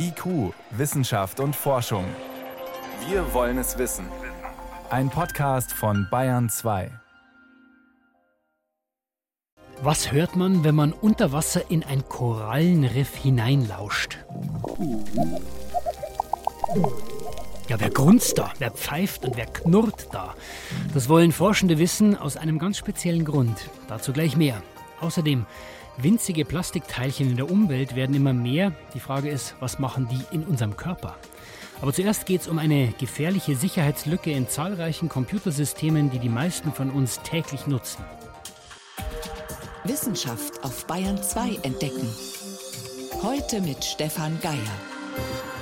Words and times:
IQ, 0.00 0.54
Wissenschaft 0.70 1.40
und 1.40 1.56
Forschung. 1.56 2.04
Wir 3.08 3.34
wollen 3.34 3.58
es 3.58 3.78
wissen. 3.78 4.06
Ein 4.90 5.10
Podcast 5.10 5.72
von 5.72 6.06
Bayern 6.08 6.48
2. 6.48 6.90
Was 9.82 10.12
hört 10.12 10.36
man, 10.36 10.62
wenn 10.62 10.76
man 10.76 10.92
unter 10.92 11.32
Wasser 11.32 11.68
in 11.70 11.82
ein 11.82 12.08
Korallenriff 12.08 13.16
hineinlauscht? 13.16 14.18
Ja, 17.68 17.80
wer 17.80 17.90
grunzt 17.90 18.38
da? 18.38 18.52
Wer 18.58 18.70
pfeift 18.70 19.24
und 19.24 19.36
wer 19.36 19.46
knurrt 19.46 20.08
da? 20.12 20.34
Das 20.94 21.08
wollen 21.08 21.32
Forschende 21.32 21.78
wissen 21.78 22.16
aus 22.16 22.36
einem 22.36 22.60
ganz 22.60 22.78
speziellen 22.78 23.24
Grund. 23.24 23.68
Dazu 23.88 24.12
gleich 24.12 24.36
mehr. 24.36 24.62
Außerdem, 25.00 25.44
winzige 25.98 26.44
Plastikteilchen 26.44 27.30
in 27.30 27.36
der 27.36 27.50
Umwelt 27.50 27.96
werden 27.96 28.14
immer 28.14 28.32
mehr. 28.32 28.72
Die 28.94 29.00
Frage 29.00 29.28
ist, 29.28 29.54
was 29.60 29.78
machen 29.78 30.08
die 30.08 30.34
in 30.34 30.44
unserem 30.44 30.76
Körper? 30.76 31.16
Aber 31.80 31.92
zuerst 31.92 32.26
geht 32.26 32.42
es 32.42 32.48
um 32.48 32.58
eine 32.58 32.92
gefährliche 32.98 33.54
Sicherheitslücke 33.54 34.30
in 34.30 34.48
zahlreichen 34.48 35.08
Computersystemen, 35.08 36.10
die 36.10 36.18
die 36.18 36.28
meisten 36.28 36.72
von 36.72 36.90
uns 36.90 37.20
täglich 37.22 37.66
nutzen. 37.66 38.04
Wissenschaft 39.84 40.64
auf 40.64 40.86
Bayern 40.86 41.22
2 41.22 41.60
entdecken. 41.62 42.08
Heute 43.22 43.60
mit 43.60 43.84
Stefan 43.84 44.38
Geier. 44.40 45.57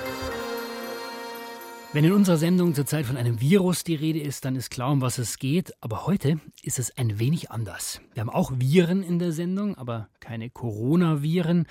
Wenn 1.96 2.04
in 2.04 2.12
unserer 2.12 2.36
Sendung 2.36 2.74
zurzeit 2.74 3.06
von 3.06 3.16
einem 3.16 3.40
Virus 3.40 3.82
die 3.82 3.94
Rede 3.94 4.20
ist, 4.20 4.44
dann 4.44 4.54
ist 4.54 4.68
klar, 4.68 4.92
um 4.92 5.00
was 5.00 5.16
es 5.16 5.38
geht. 5.38 5.72
Aber 5.80 6.04
heute 6.04 6.38
ist 6.60 6.78
es 6.78 6.94
ein 6.98 7.18
wenig 7.18 7.50
anders. 7.50 8.02
Wir 8.12 8.20
haben 8.20 8.28
auch 8.28 8.52
Viren 8.54 9.02
in 9.02 9.18
der 9.18 9.32
Sendung, 9.32 9.78
aber 9.78 10.10
keine 10.20 10.50
Coronaviren, 10.50 11.64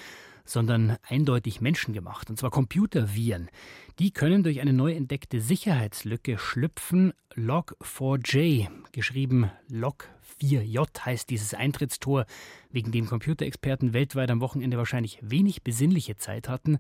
sondern 0.43 0.97
eindeutig 1.07 1.61
menschengemacht, 1.61 2.31
und 2.31 2.39
zwar 2.39 2.49
Computerviren. 2.49 3.51
Die 3.99 4.09
können 4.09 4.41
durch 4.41 4.61
eine 4.61 4.73
neu 4.73 4.93
entdeckte 4.93 5.39
Sicherheitslücke 5.39 6.39
schlüpfen. 6.39 7.13
Log4j, 7.35 8.69
geschrieben 8.93 9.51
Log4j 10.41 11.05
heißt 11.05 11.29
dieses 11.29 11.53
Eintrittstor, 11.53 12.25
wegen 12.71 12.91
dem 12.91 13.07
Computerexperten 13.07 13.93
weltweit 13.93 14.29
am 14.29 14.41
Wochenende 14.41 14.77
wahrscheinlich 14.77 15.19
wenig 15.21 15.63
besinnliche 15.63 16.17
Zeit 16.17 16.49
hatten, 16.49 16.79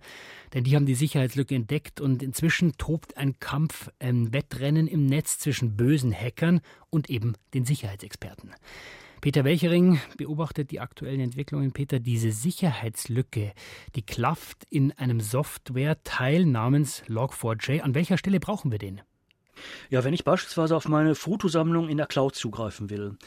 denn 0.53 0.63
die 0.63 0.75
haben 0.75 0.85
die 0.85 0.95
Sicherheitslücke 0.95 1.55
entdeckt 1.55 2.01
und 2.01 2.21
inzwischen 2.21 2.77
tobt 2.77 3.17
ein 3.17 3.39
Kampf, 3.39 3.89
ein 3.99 4.33
Wettrennen 4.33 4.87
im 4.87 5.05
Netz 5.05 5.39
zwischen 5.39 5.77
bösen 5.77 6.13
Hackern 6.13 6.61
und 6.89 7.09
eben 7.09 7.33
den 7.53 7.65
Sicherheitsexperten. 7.65 8.51
Peter 9.21 9.43
Welchering 9.43 9.99
beobachtet 10.17 10.69
die 10.69 10.79
aktuellen 10.79 11.19
Entwicklungen. 11.19 11.71
Peter, 11.71 11.99
diese 11.99 12.31
Sicherheitslücke, 12.31 13.53
die 13.95 14.03
klafft 14.03 14.67
in 14.69 14.91
einem 14.91 15.19
Softwareteil 15.19 16.45
namens 16.45 17.03
Log4j. 17.07 17.81
An 17.81 17.95
welcher 17.95 18.19
Stelle 18.19 18.39
brauchen 18.39 18.71
wir 18.71 18.77
den? 18.77 19.01
Ja, 19.89 20.03
wenn 20.03 20.13
ich 20.13 20.23
beispielsweise 20.23 20.75
auf 20.75 20.87
meine 20.87 21.15
Fotosammlung 21.15 21.89
in 21.89 21.97
der 21.97 22.07
Cloud 22.07 22.35
zugreifen 22.35 22.89
will, 22.89 23.17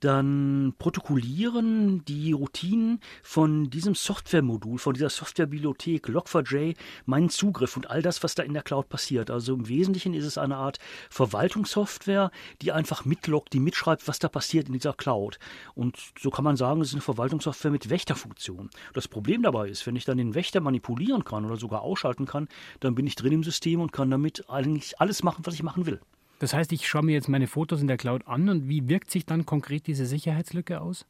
dann 0.00 0.74
protokollieren 0.78 2.04
die 2.04 2.32
Routinen 2.32 3.00
von 3.22 3.70
diesem 3.70 3.94
Softwaremodul, 3.94 4.78
von 4.78 4.92
dieser 4.92 5.08
Softwarebibliothek 5.08 6.08
Log4j 6.08 6.76
meinen 7.06 7.30
Zugriff 7.30 7.76
und 7.76 7.90
all 7.90 8.02
das, 8.02 8.22
was 8.22 8.34
da 8.34 8.42
in 8.42 8.52
der 8.52 8.62
Cloud 8.62 8.88
passiert. 8.90 9.30
Also 9.30 9.54
im 9.54 9.68
Wesentlichen 9.68 10.12
ist 10.12 10.26
es 10.26 10.36
eine 10.36 10.56
Art 10.56 10.78
Verwaltungssoftware, 11.08 12.30
die 12.60 12.72
einfach 12.72 13.06
mitloggt, 13.06 13.54
die 13.54 13.60
mitschreibt, 13.60 14.06
was 14.06 14.18
da 14.18 14.28
passiert 14.28 14.66
in 14.66 14.74
dieser 14.74 14.92
Cloud. 14.92 15.38
Und 15.74 15.96
so 16.18 16.30
kann 16.30 16.44
man 16.44 16.56
sagen, 16.56 16.82
es 16.82 16.88
ist 16.88 16.94
eine 16.94 17.00
Verwaltungssoftware 17.00 17.70
mit 17.70 17.88
Wächterfunktion. 17.88 18.68
Das 18.92 19.08
Problem 19.08 19.42
dabei 19.42 19.68
ist, 19.68 19.86
wenn 19.86 19.96
ich 19.96 20.04
dann 20.04 20.18
den 20.18 20.34
Wächter 20.34 20.60
manipulieren 20.60 21.24
kann 21.24 21.46
oder 21.46 21.56
sogar 21.56 21.80
ausschalten 21.80 22.26
kann, 22.26 22.48
dann 22.80 22.94
bin 22.94 23.06
ich 23.06 23.14
drin 23.14 23.32
im 23.32 23.44
System 23.44 23.80
und 23.80 23.92
kann 23.92 24.10
damit 24.10 24.48
eigentlich 24.50 25.00
alles 25.00 25.22
machen, 25.22 25.46
was 25.46 25.54
ich 25.54 25.62
machen 25.62 25.75
will. 25.84 26.00
Das 26.38 26.54
heißt, 26.54 26.72
ich 26.72 26.88
schaue 26.88 27.04
mir 27.04 27.12
jetzt 27.12 27.28
meine 27.28 27.46
Fotos 27.46 27.80
in 27.80 27.88
der 27.88 27.96
Cloud 27.96 28.26
an 28.26 28.48
und 28.48 28.68
wie 28.68 28.88
wirkt 28.88 29.10
sich 29.10 29.26
dann 29.26 29.44
konkret 29.46 29.86
diese 29.86 30.06
Sicherheitslücke 30.06 30.80
aus? 30.80 31.06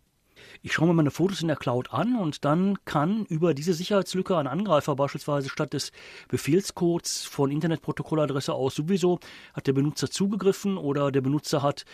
Ich 0.63 0.73
schaue 0.73 0.89
mir 0.89 0.95
meine 0.95 1.11
Fotos 1.11 1.41
in 1.41 1.49
der 1.49 1.57
Cloud 1.57 1.93
an 1.93 2.17
und 2.17 2.45
dann 2.45 2.79
kann 2.85 3.25
über 3.27 3.55
diese 3.55 3.75
Sicherheitslücke 3.75 4.37
ein 4.37 4.47
Angreifer 4.47 4.95
beispielsweise 4.95 5.49
statt 5.49 5.73
des 5.73 5.93
Befehlscodes 6.29 7.25
von 7.25 7.51
Internetprotokolladresse 7.51 8.53
aus 8.53 8.75
sowieso 8.75 9.19
hat 9.55 9.67
der 9.67 9.73
Benutzer 9.73 10.11
zugegriffen 10.11 10.77
oder 10.77 11.11
der 11.11 11.21
Benutzer 11.23 11.63
hat 11.63 11.85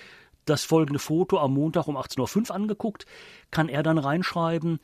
das 0.45 0.65
folgende 0.65 0.99
Foto 0.99 1.39
am 1.39 1.55
Montag 1.55 1.87
um 1.87 1.97
18.05 1.97 2.49
Uhr 2.49 2.55
angeguckt, 2.55 3.07
kann 3.51 3.69
er 3.69 3.83
dann 3.83 3.99
reinschreiben, 3.99 4.81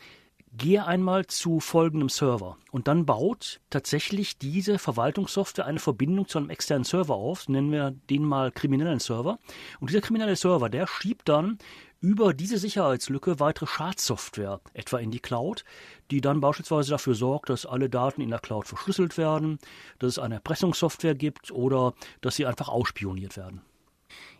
gehe 0.56 0.84
einmal 0.84 1.26
zu 1.26 1.60
folgendem 1.60 2.09
Server 2.09 2.56
und 2.70 2.88
dann 2.88 3.06
baut 3.06 3.60
tatsächlich 3.70 4.38
diese 4.38 4.78
Verwaltungssoftware 4.78 5.66
eine 5.66 5.78
Verbindung 5.78 6.28
zu 6.28 6.38
einem 6.38 6.50
externen 6.50 6.84
Server 6.84 7.14
auf, 7.14 7.48
nennen 7.48 7.72
wir 7.72 7.92
den 8.10 8.25
mal 8.25 8.50
kriminellen 8.50 9.00
Server. 9.00 9.38
Und 9.81 9.91
dieser 9.91 10.00
kriminelle 10.00 10.37
Server, 10.37 10.69
der 10.69 10.87
schiebt 10.87 11.28
dann 11.28 11.58
über 12.00 12.32
diese 12.32 12.58
Sicherheitslücke 12.58 13.41
weitere 13.41 13.66
Schadsoftware 13.66 14.60
etwa 14.72 14.98
in 14.98 15.10
die 15.10 15.20
Cloud, 15.20 15.64
die 16.10 16.20
dann 16.20 16.41
beispielsweise 16.41 16.91
dafür 16.91 17.14
sorgt, 17.14 17.50
dass 17.50 17.66
alle 17.66 17.91
Daten 17.91 18.20
in 18.20 18.31
der 18.31 18.38
Cloud 18.38 18.66
verschlüsselt 18.66 19.19
werden, 19.19 19.58
dass 19.98 20.12
es 20.12 20.19
eine 20.19 20.37
Erpressungssoftware 20.37 21.14
gibt 21.14 21.50
oder 21.50 21.94
dass 22.20 22.37
sie 22.37 22.47
einfach 22.47 22.69
ausspioniert 22.69 23.37
werden. 23.37 23.62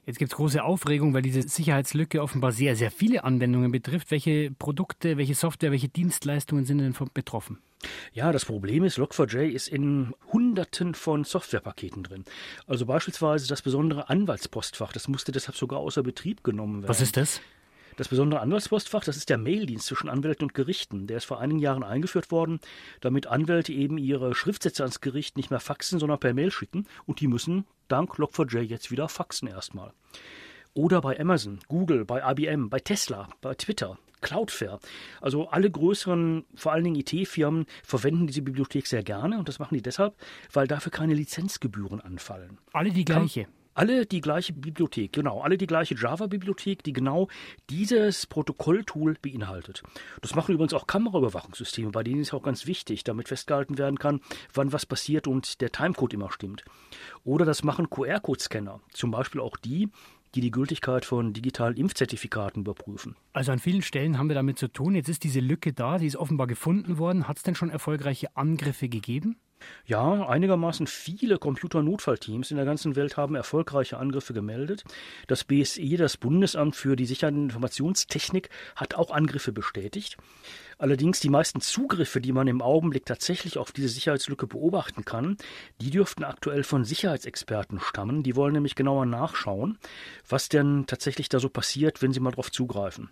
Jetzt 0.08 0.19
gibt 0.19 0.32
es 0.32 0.36
große 0.38 0.64
Aufregung, 0.64 1.12
weil 1.12 1.20
diese 1.20 1.46
Sicherheitslücke 1.46 2.22
offenbar 2.22 2.50
sehr, 2.50 2.76
sehr 2.76 2.91
viele 2.91 3.24
Anwendungen 3.24 3.70
betrifft. 3.70 4.10
Welche 4.10 4.50
Produkte, 4.50 5.19
welche 5.19 5.34
Software, 5.34 5.70
welche 5.70 5.91
Dienstleistungen 5.91 6.64
sind 6.64 6.78
denn 6.78 6.94
betroffen? 7.12 7.58
Ja, 8.14 8.32
das 8.32 8.47
Problem 8.47 8.84
ist, 8.84 8.98
Log4j 8.98 9.50
ist 9.50 9.68
in 9.68 10.14
Hunderten 10.32 10.94
von 10.94 11.24
Softwarepaketen 11.24 12.04
drin. 12.04 12.24
Also 12.66 12.86
beispielsweise 12.86 13.48
das 13.48 13.60
besondere 13.60 14.08
Anwaltspostfach, 14.08 14.94
das 14.94 15.08
musste 15.08 15.30
deshalb 15.30 15.58
sogar 15.58 15.80
außer 15.80 16.02
Betrieb 16.02 16.42
genommen 16.42 16.76
werden. 16.76 16.88
Was 16.88 17.02
ist 17.02 17.18
das? 17.18 17.42
Das 17.98 18.06
besondere 18.06 18.38
Anwaltspostfach, 18.38 19.03
das 19.03 19.16
ist 19.16 19.28
der 19.28 19.38
Maildienst 19.38 19.86
zwischen 19.86 20.09
Anwälten 20.09 20.44
und 20.44 20.54
Gerichten. 20.54 21.09
Der 21.09 21.16
ist 21.16 21.25
vor 21.25 21.41
einigen 21.41 21.59
Jahren 21.59 21.82
eingeführt 21.82 22.31
worden, 22.31 22.60
damit 23.00 23.26
Anwälte 23.26 23.72
eben 23.72 23.98
ihre 23.98 24.36
Schriftsätze 24.36 24.84
ans 24.84 25.00
Gericht 25.00 25.36
nicht 25.36 25.50
mehr 25.50 25.59
faxen, 25.59 25.98
sondern 25.98 26.20
per 26.20 26.32
Mail 26.32 26.53
schicken. 26.53 26.86
Und 27.06 27.19
die 27.19 27.26
müssen 27.26 27.66
dank 27.88 28.14
Log4j 28.14 28.60
jetzt 28.60 28.92
wieder 28.92 29.09
faxen 29.09 29.48
erstmal. 29.48 29.92
Oder 30.75 31.00
bei 31.00 31.19
Amazon, 31.19 31.59
Google, 31.66 32.04
bei 32.04 32.22
IBM, 32.31 32.70
bei 32.70 32.78
Tesla, 32.78 33.28
bei 33.41 33.56
Twitter, 33.56 33.98
Cloudflare. 34.20 34.78
Also 35.20 35.48
alle 35.48 35.69
größeren, 35.69 36.44
vor 36.54 36.70
allen 36.70 36.84
Dingen 36.84 37.03
IT-Firmen, 37.04 37.66
verwenden 37.82 38.28
diese 38.28 38.42
Bibliothek 38.42 38.86
sehr 38.86 39.03
gerne 39.03 39.41
und 39.41 39.48
das 39.48 39.59
machen 39.59 39.75
die 39.75 39.82
deshalb, 39.82 40.15
weil 40.53 40.69
dafür 40.69 40.92
keine 40.92 41.15
Lizenzgebühren 41.15 42.00
anfallen. 42.00 42.59
Alle 42.72 42.92
die 42.92 43.04
gleiche. 43.04 43.44
Kann, 43.47 43.53
alle 43.78 44.06
die 44.06 44.21
gleiche 44.21 44.53
Bibliothek, 44.53 45.12
genau, 45.12 45.41
alle 45.41 45.56
die 45.56 45.69
gleiche 45.69 45.94
Java-Bibliothek, 45.94 46.83
die 46.83 46.93
genau 46.93 47.28
dieses 47.71 48.27
Protokolltool 48.27 49.15
beinhaltet. 49.22 49.84
Das 50.21 50.34
machen 50.34 50.53
übrigens 50.53 50.75
auch 50.75 50.89
Kameraüberwachungssysteme, 50.89 51.93
bei 51.93 52.03
denen 52.03 52.21
ist 52.21 52.34
auch 52.34 52.43
ganz 52.43 52.66
wichtig, 52.66 53.05
damit 53.05 53.28
festgehalten 53.28 53.78
werden 53.78 54.00
kann, 54.00 54.21
wann 54.53 54.72
was 54.72 54.84
passiert 54.84 55.28
und 55.28 55.61
der 55.61 55.71
Timecode 55.71 56.15
immer 56.15 56.33
stimmt. 56.33 56.65
Oder 57.22 57.44
das 57.44 57.62
machen 57.62 57.89
QR-Code-Scanner, 57.89 58.81
zum 58.93 59.12
Beispiel 59.12 59.41
auch 59.41 59.56
die, 59.56 59.89
die 60.34 60.41
die 60.41 60.50
Gültigkeit 60.50 61.05
von 61.05 61.33
digitalen 61.33 61.77
Impfzertifikaten 61.77 62.62
überprüfen. 62.62 63.15
Also 63.33 63.53
an 63.53 63.60
vielen 63.60 63.83
Stellen 63.83 64.19
haben 64.19 64.28
wir 64.28 64.34
damit 64.34 64.59
zu 64.59 64.66
tun. 64.66 64.97
Jetzt 64.97 65.09
ist 65.09 65.22
diese 65.22 65.41
Lücke 65.41 65.72
da, 65.72 65.99
die 65.99 66.06
ist 66.06 66.16
offenbar 66.16 66.49
gefunden 66.49 66.99
worden. 66.99 67.28
Hat 67.28 67.37
es 67.37 67.45
denn 67.45 67.55
schon 67.55 67.71
erfolgreiche 67.71 68.37
Angriffe 68.37 68.89
gegeben? 68.89 69.37
Ja, 69.86 70.26
einigermaßen 70.26 70.86
viele 70.86 71.38
Computernotfallteams 71.38 72.50
in 72.50 72.56
der 72.56 72.66
ganzen 72.66 72.96
Welt 72.96 73.16
haben 73.16 73.34
erfolgreiche 73.34 73.98
Angriffe 73.98 74.32
gemeldet. 74.32 74.84
Das 75.26 75.44
BSI, 75.44 75.96
das 75.96 76.16
Bundesamt 76.16 76.76
für 76.76 76.96
die 76.96 77.06
Sicherheit 77.06 77.34
und 77.34 77.44
Informationstechnik, 77.44 78.50
hat 78.76 78.94
auch 78.94 79.10
Angriffe 79.10 79.52
bestätigt. 79.52 80.16
Allerdings 80.78 81.18
die 81.18 81.28
meisten 81.28 81.60
Zugriffe, 81.60 82.20
die 82.20 82.32
man 82.32 82.47
im 82.47 82.62
Augenblick 82.62 83.04
tatsächlich 83.04 83.58
auf 83.58 83.72
diese 83.72 83.88
Sicherheitslücke 83.88 84.47
beobachten 84.47 85.04
kann, 85.04 85.36
die 85.80 85.91
dürften 85.91 86.22
aktuell 86.22 86.62
von 86.62 86.84
Sicherheitsexperten 86.84 87.80
stammen. 87.80 88.22
Die 88.22 88.36
wollen 88.36 88.53
nämlich 88.53 88.77
genauer 88.77 89.06
nachschauen, 89.06 89.78
was 90.28 90.48
denn 90.48 90.86
tatsächlich 90.86 91.28
da 91.28 91.41
so 91.41 91.48
passiert, 91.48 92.00
wenn 92.00 92.12
sie 92.12 92.21
mal 92.21 92.30
drauf 92.30 92.53
zugreifen. 92.53 93.10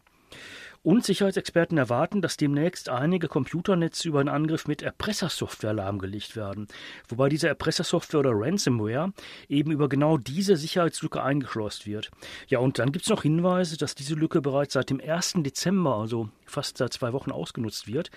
Und 0.87 1.05
Sicherheitsexperten 1.05 1.79
erwarten, 1.79 2.23
dass 2.23 2.37
demnächst 2.37 2.91
einige 2.91 3.27
Computernetze 3.27 4.07
über 4.07 4.21
einen 4.21 4.29
Angriff 4.29 4.69
mit 4.69 4.83
Erpressersoftware 4.83 5.73
lahmgelegt 5.73 6.37
werden. 6.37 6.69
Wobei 7.09 7.29
diese 7.29 7.49
Erpressersoftware 7.49 8.21
oder 8.21 8.31
Ransomware 8.33 9.13
eben 9.49 9.73
über 9.73 9.89
genau 9.89 10.17
diese 10.17 10.57
Sicherheitslücke 10.57 11.21
eingeschlossen 11.21 11.87
wird. 11.87 12.13
Ja, 12.47 12.61
und 12.61 12.79
dann 12.79 12.93
gibt 12.93 13.05
es 13.05 13.11
noch 13.11 13.23
Hinweise, 13.23 13.77
dass 13.77 13.97
diese 13.97 14.15
Lücke 14.15 14.41
bereits 14.41 14.75
seit 14.75 14.91
dem 14.91 15.01
1. 15.01 15.39
Dezember, 15.39 15.97
also 15.97 16.29
fast 16.45 16.79
seit 16.79 16.93
zwei 16.93 17.13
Wochen, 17.13 17.33
ausgenutzt 17.33 17.89
wird. 17.89 18.13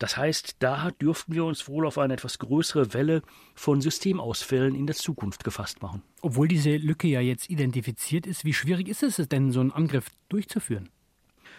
Das 0.00 0.16
heißt, 0.16 0.56
da 0.58 0.90
dürften 0.90 1.34
wir 1.34 1.44
uns 1.44 1.68
wohl 1.68 1.86
auf 1.86 1.98
eine 1.98 2.14
etwas 2.14 2.40
größere 2.40 2.94
Welle 2.94 3.22
von 3.54 3.80
Systemausfällen 3.80 4.74
in 4.74 4.88
der 4.88 4.96
Zukunft 4.96 5.44
gefasst 5.44 5.82
machen. 5.82 6.02
Obwohl 6.20 6.48
diese 6.48 6.78
Lücke 6.78 7.06
ja 7.06 7.20
jetzt 7.20 7.48
identifiziert 7.48 8.26
ist, 8.26 8.44
wie 8.44 8.54
schwierig 8.54 8.88
ist 8.88 9.04
es 9.04 9.16
denn, 9.28 9.52
so 9.52 9.60
einen 9.60 9.70
Angriff 9.70 10.06
durchzuführen? 10.28 10.88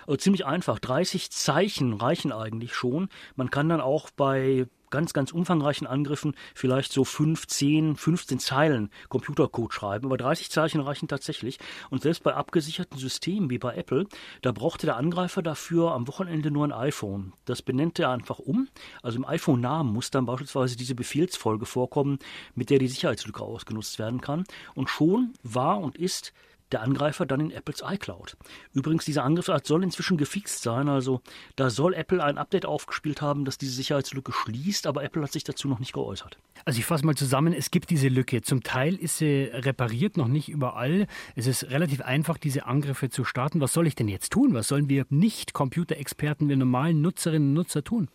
Also 0.10 0.18
ziemlich 0.18 0.48
einfach. 0.48 0.80
30 0.80 1.30
Zeichen 1.30 1.94
reichen 1.94 2.32
eigentlich 2.32 2.74
schon. 2.74 3.10
Man 3.36 3.52
kann 3.52 3.70
dann 3.70 3.80
auch 3.80 4.10
bei 4.10 4.66
ganz, 4.90 5.14
ganz 5.14 5.32
umfangreichen 5.32 5.86
Angriffen 5.86 6.34
vielleicht 6.56 6.92
so 6.92 7.04
5, 7.04 7.46
10, 7.46 7.96
15 7.96 8.40
Zeilen 8.40 8.90
Computercode 9.10 9.72
schreiben, 9.72 10.08
aber 10.08 10.18
30 10.18 10.50
Zeichen 10.50 10.82
reichen 10.82 11.08
tatsächlich. 11.08 11.60
Und 11.92 12.02
selbst 12.02 12.24
bei 12.24 12.34
abgesicherten 12.34 12.98
Systemen 12.98 13.52
wie 13.52 13.60
bei 13.60 13.76
Apple, 13.76 14.08
da 14.42 14.52
brauchte 14.52 14.88
der 14.88 14.98
Angreifer 14.98 15.44
dafür 15.44 15.92
am 15.92 16.08
Wochenende 16.08 16.50
nur 16.50 16.66
ein 16.66 16.74
iPhone. 16.74 17.34
Das 17.46 17.62
benennt 17.62 18.00
er 18.00 18.10
einfach 18.10 18.40
um. 18.40 18.68
Also 19.04 19.20
im 19.20 19.26
iPhone-Namen 19.26 19.94
muss 19.94 20.10
dann 20.10 20.26
beispielsweise 20.26 20.76
diese 20.76 20.96
Befehlsfolge 20.96 21.68
vorkommen, 21.68 22.18
mit 22.56 22.72
der 22.72 22.80
die 22.80 22.88
Sicherheitslücke 22.88 23.44
ausgenutzt 23.44 24.00
werden 24.00 24.22
kann. 24.22 24.46
Und 24.74 24.90
schon 24.90 25.34
war 25.44 25.80
und 25.80 26.00
ist 26.00 26.34
der 26.72 26.82
Angreifer 26.82 27.26
dann 27.26 27.40
in 27.40 27.52
Apples 27.52 27.84
iCloud. 27.86 28.38
Übrigens, 28.74 29.06
dieser 29.06 29.24
Angriffsart 29.24 29.66
soll 29.66 29.84
inzwischen 29.84 30.18
gefixt 30.18 30.62
sein, 30.62 30.90
also 30.90 31.22
da 31.56 31.70
soll 31.70 31.94
Apple 31.94 32.24
ein 32.24 32.38
Update 32.38 32.66
aufgespielt 32.66 33.22
haben, 33.22 33.46
das 33.46 33.58
diese 33.58 33.74
Sicherheitslücke 33.74 34.32
schließt, 34.32 34.88
aber 34.88 35.04
Apple 35.04 35.24
hat 35.24 35.32
sich 35.32 35.44
dazu 35.44 35.68
noch 35.68 35.80
nicht 35.80 35.94
geäußert. 35.94 36.38
Also 36.66 36.80
ich 36.80 36.86
fasse 36.86 37.06
mal 37.06 37.16
zusammen, 37.16 37.54
es 37.54 37.72
gibt 37.72 37.90
diese 37.90 38.08
Lücke. 38.08 38.42
Zum 38.42 38.64
Teil 38.64 38.96
ist 38.96 39.18
sie 39.18 39.50
repariert, 39.52 40.18
noch 40.18 40.28
nicht 40.28 40.50
überall. 40.50 41.08
Es 41.36 41.48
ist 41.48 41.70
relativ 41.70 42.02
einfach, 42.02 42.38
diese 42.38 42.66
Angriffe 42.66 43.10
zu 43.10 43.24
starten. 43.24 43.62
Was 43.62 43.74
soll 43.74 43.88
ich 43.88 43.96
denn 43.96 44.08
jetzt 44.08 44.32
tun? 44.32 44.54
Was 44.54 44.68
sollen 44.68 44.90
wir 44.90 45.06
Nicht-Computerexperten, 45.10 46.50
wir 46.50 46.58
normalen 46.58 47.02
Nutzerinnen 47.02 47.50
und 47.50 47.54
Nutzer 47.54 47.84
tun? 47.84 48.10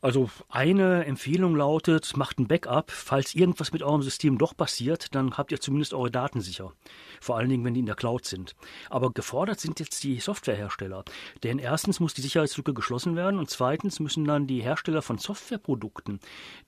Also 0.00 0.30
eine 0.48 1.06
Empfehlung 1.06 1.56
lautet, 1.56 2.16
macht 2.16 2.38
ein 2.38 2.46
Backup. 2.46 2.90
Falls 2.90 3.34
irgendwas 3.34 3.72
mit 3.72 3.82
eurem 3.82 4.02
System 4.02 4.38
doch 4.38 4.56
passiert, 4.56 5.14
dann 5.14 5.36
habt 5.36 5.50
ihr 5.50 5.60
zumindest 5.60 5.92
eure 5.92 6.10
Daten 6.10 6.40
sicher. 6.40 6.72
Vor 7.20 7.36
allen 7.36 7.48
Dingen, 7.48 7.64
wenn 7.64 7.74
die 7.74 7.80
in 7.80 7.86
der 7.86 7.96
Cloud 7.96 8.24
sind. 8.24 8.54
Aber 8.90 9.10
gefordert 9.10 9.58
sind 9.58 9.80
jetzt 9.80 10.04
die 10.04 10.20
Softwarehersteller. 10.20 11.04
Denn 11.42 11.58
erstens 11.58 11.98
muss 11.98 12.14
die 12.14 12.20
Sicherheitslücke 12.20 12.74
geschlossen 12.74 13.16
werden 13.16 13.40
und 13.40 13.50
zweitens 13.50 13.98
müssen 13.98 14.24
dann 14.24 14.46
die 14.46 14.62
Hersteller 14.62 15.02
von 15.02 15.18
Softwareprodukten, 15.18 16.20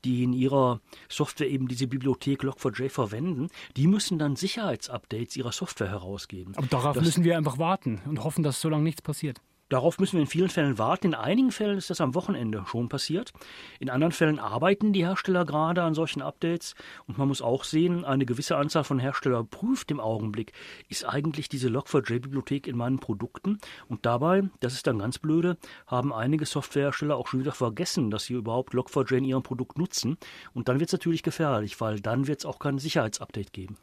die 0.05 0.25
in 0.25 0.33
ihrer 0.33 0.81
Software 1.09 1.49
eben 1.49 1.69
diese 1.69 1.87
Bibliothek 1.87 2.43
Log4j 2.43 2.91
verwenden, 2.91 3.49
die 3.77 3.87
müssen 3.87 4.19
dann 4.19 4.35
Sicherheitsupdates 4.35 5.37
ihrer 5.37 5.53
Software 5.53 5.89
herausgeben. 5.89 6.55
Aber 6.57 6.67
darauf 6.67 6.97
das 6.97 7.05
müssen 7.05 7.23
wir 7.23 7.37
einfach 7.37 7.59
warten 7.59 8.03
und 8.07 8.25
hoffen, 8.25 8.43
dass 8.43 8.61
so 8.61 8.69
lange 8.69 8.83
nichts 8.83 9.03
passiert. 9.03 9.41
Darauf 9.71 10.01
müssen 10.01 10.15
wir 10.15 10.23
in 10.23 10.27
vielen 10.27 10.51
Fällen 10.51 10.79
warten. 10.79 11.07
In 11.07 11.15
einigen 11.15 11.53
Fällen 11.53 11.79
ist 11.79 11.91
das 11.91 12.01
am 12.01 12.17
Wochenende 12.17 12.65
schon 12.67 12.89
passiert. 12.89 13.33
In 13.79 13.89
anderen 13.89 14.11
Fällen 14.11 14.41
arbeiten 14.41 14.93
die 14.93 15.07
Hersteller 15.07 15.45
gerade 15.45 15.85
an 15.85 15.95
solchen 15.95 16.23
Updates. 16.23 16.75
Und 17.07 17.19
man 17.19 17.29
muss 17.29 17.41
auch 17.41 17.63
sehen, 17.63 18.05
eine 18.05 18.27
gewisse 18.27 18.57
Anzahl 18.57 18.83
von 18.83 18.99
Herstellern 18.99 19.47
prüft 19.47 19.93
im 19.93 20.01
Augenblick, 20.01 20.53
ist 20.89 21.05
eigentlich 21.05 21.49
diese 21.49 21.69
Log4j-Bibliothek 21.69 22.67
in 22.67 22.77
meinen 22.77 22.99
Produkten. 22.99 23.59
Und 23.87 24.05
dabei, 24.07 24.43
das 24.59 24.73
ist 24.73 24.89
dann 24.89 24.99
ganz 24.99 25.21
blöde, 25.21 25.57
haben 25.87 26.13
einige 26.13 26.47
Softwarehersteller 26.47 27.17
auch 27.17 27.29
schon 27.29 27.39
wieder 27.39 27.53
vergessen, 27.53 28.11
dass 28.11 28.25
sie 28.25 28.35
überhaupt 28.35 28.75
Log4j 28.75 29.19
in 29.19 29.25
ihrem 29.25 29.45
Produkt 29.45 29.79
nutzen. 29.79 30.19
Und 30.53 30.69
dann 30.69 30.81
wird 30.81 30.89
es 30.89 30.95
natürlich 30.95 31.23
gefährlich, 31.23 31.81
weil 31.81 32.01
dann 32.01 32.27
wird 32.27 32.41
es 32.41 32.45
auch 32.45 32.59
kein 32.59 32.79
Sicherheitsupdate 32.79 33.53
geben. 33.53 33.77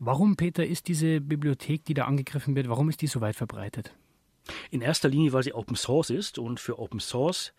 Warum, 0.00 0.34
Peter, 0.34 0.66
ist 0.66 0.88
diese 0.88 1.20
Bibliothek, 1.20 1.84
die 1.84 1.94
da 1.94 2.06
angegriffen 2.06 2.56
wird, 2.56 2.68
warum 2.68 2.88
ist 2.88 3.02
die 3.02 3.06
so 3.06 3.20
weit 3.20 3.36
verbreitet? 3.36 3.94
In 4.70 4.80
erster 4.80 5.08
Linie, 5.08 5.32
weil 5.32 5.42
sie 5.42 5.54
Open 5.54 5.76
Source 5.76 6.10
ist 6.10 6.38
und 6.38 6.60
für 6.60 6.78
Open 6.78 7.00
Source 7.00 7.52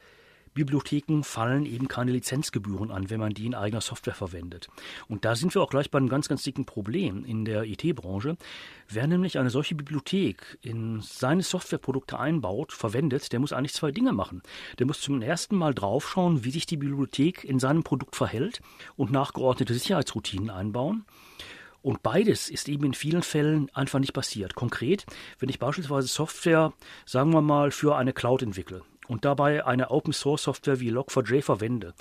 Bibliotheken 0.53 1.23
fallen 1.23 1.65
eben 1.65 1.87
keine 1.87 2.11
Lizenzgebühren 2.11 2.91
an, 2.91 3.09
wenn 3.09 3.19
man 3.19 3.33
die 3.33 3.45
in 3.45 3.55
eigener 3.55 3.81
Software 3.81 4.13
verwendet. 4.13 4.67
Und 5.07 5.25
da 5.25 5.35
sind 5.35 5.53
wir 5.55 5.61
auch 5.61 5.69
gleich 5.69 5.89
bei 5.89 5.97
einem 5.97 6.09
ganz, 6.09 6.27
ganz 6.27 6.43
dicken 6.43 6.65
Problem 6.65 7.25
in 7.25 7.45
der 7.45 7.63
IT-Branche. 7.63 8.37
Wer 8.87 9.07
nämlich 9.07 9.39
eine 9.39 9.49
solche 9.49 9.75
Bibliothek 9.75 10.59
in 10.61 11.01
seine 11.01 11.41
Softwareprodukte 11.41 12.19
einbaut, 12.19 12.71
verwendet, 12.71 13.31
der 13.33 13.39
muss 13.39 13.53
eigentlich 13.53 13.73
zwei 13.73 13.91
Dinge 13.91 14.13
machen. 14.13 14.43
Der 14.79 14.85
muss 14.85 15.01
zum 15.01 15.21
ersten 15.21 15.55
Mal 15.55 15.73
draufschauen, 15.73 16.43
wie 16.43 16.51
sich 16.51 16.65
die 16.65 16.77
Bibliothek 16.77 17.43
in 17.43 17.59
seinem 17.59 17.83
Produkt 17.83 18.15
verhält 18.15 18.61
und 18.95 19.11
nachgeordnete 19.11 19.73
Sicherheitsroutinen 19.73 20.49
einbauen. 20.49 21.05
Und 21.83 22.01
beides 22.01 22.49
ist 22.49 22.69
eben 22.69 22.85
in 22.85 22.93
vielen 22.93 23.23
Fällen 23.23 23.69
einfach 23.73 23.99
nicht 23.99 24.13
passiert. 24.13 24.55
Konkret, 24.55 25.05
wenn 25.39 25.49
ich 25.49 25.59
beispielsweise 25.59 26.07
Software, 26.07 26.71
sagen 27.05 27.33
wir 27.33 27.41
mal, 27.41 27.71
für 27.71 27.97
eine 27.97 28.13
Cloud 28.13 28.41
entwickle 28.41 28.83
und 29.09 29.25
dabei 29.25 29.65
eine 29.65 29.91
Open 29.91 30.13
Source 30.13 30.43
Software 30.43 30.79
wie 30.79 30.93
Log4j 30.93 31.41
verwende, 31.41 31.93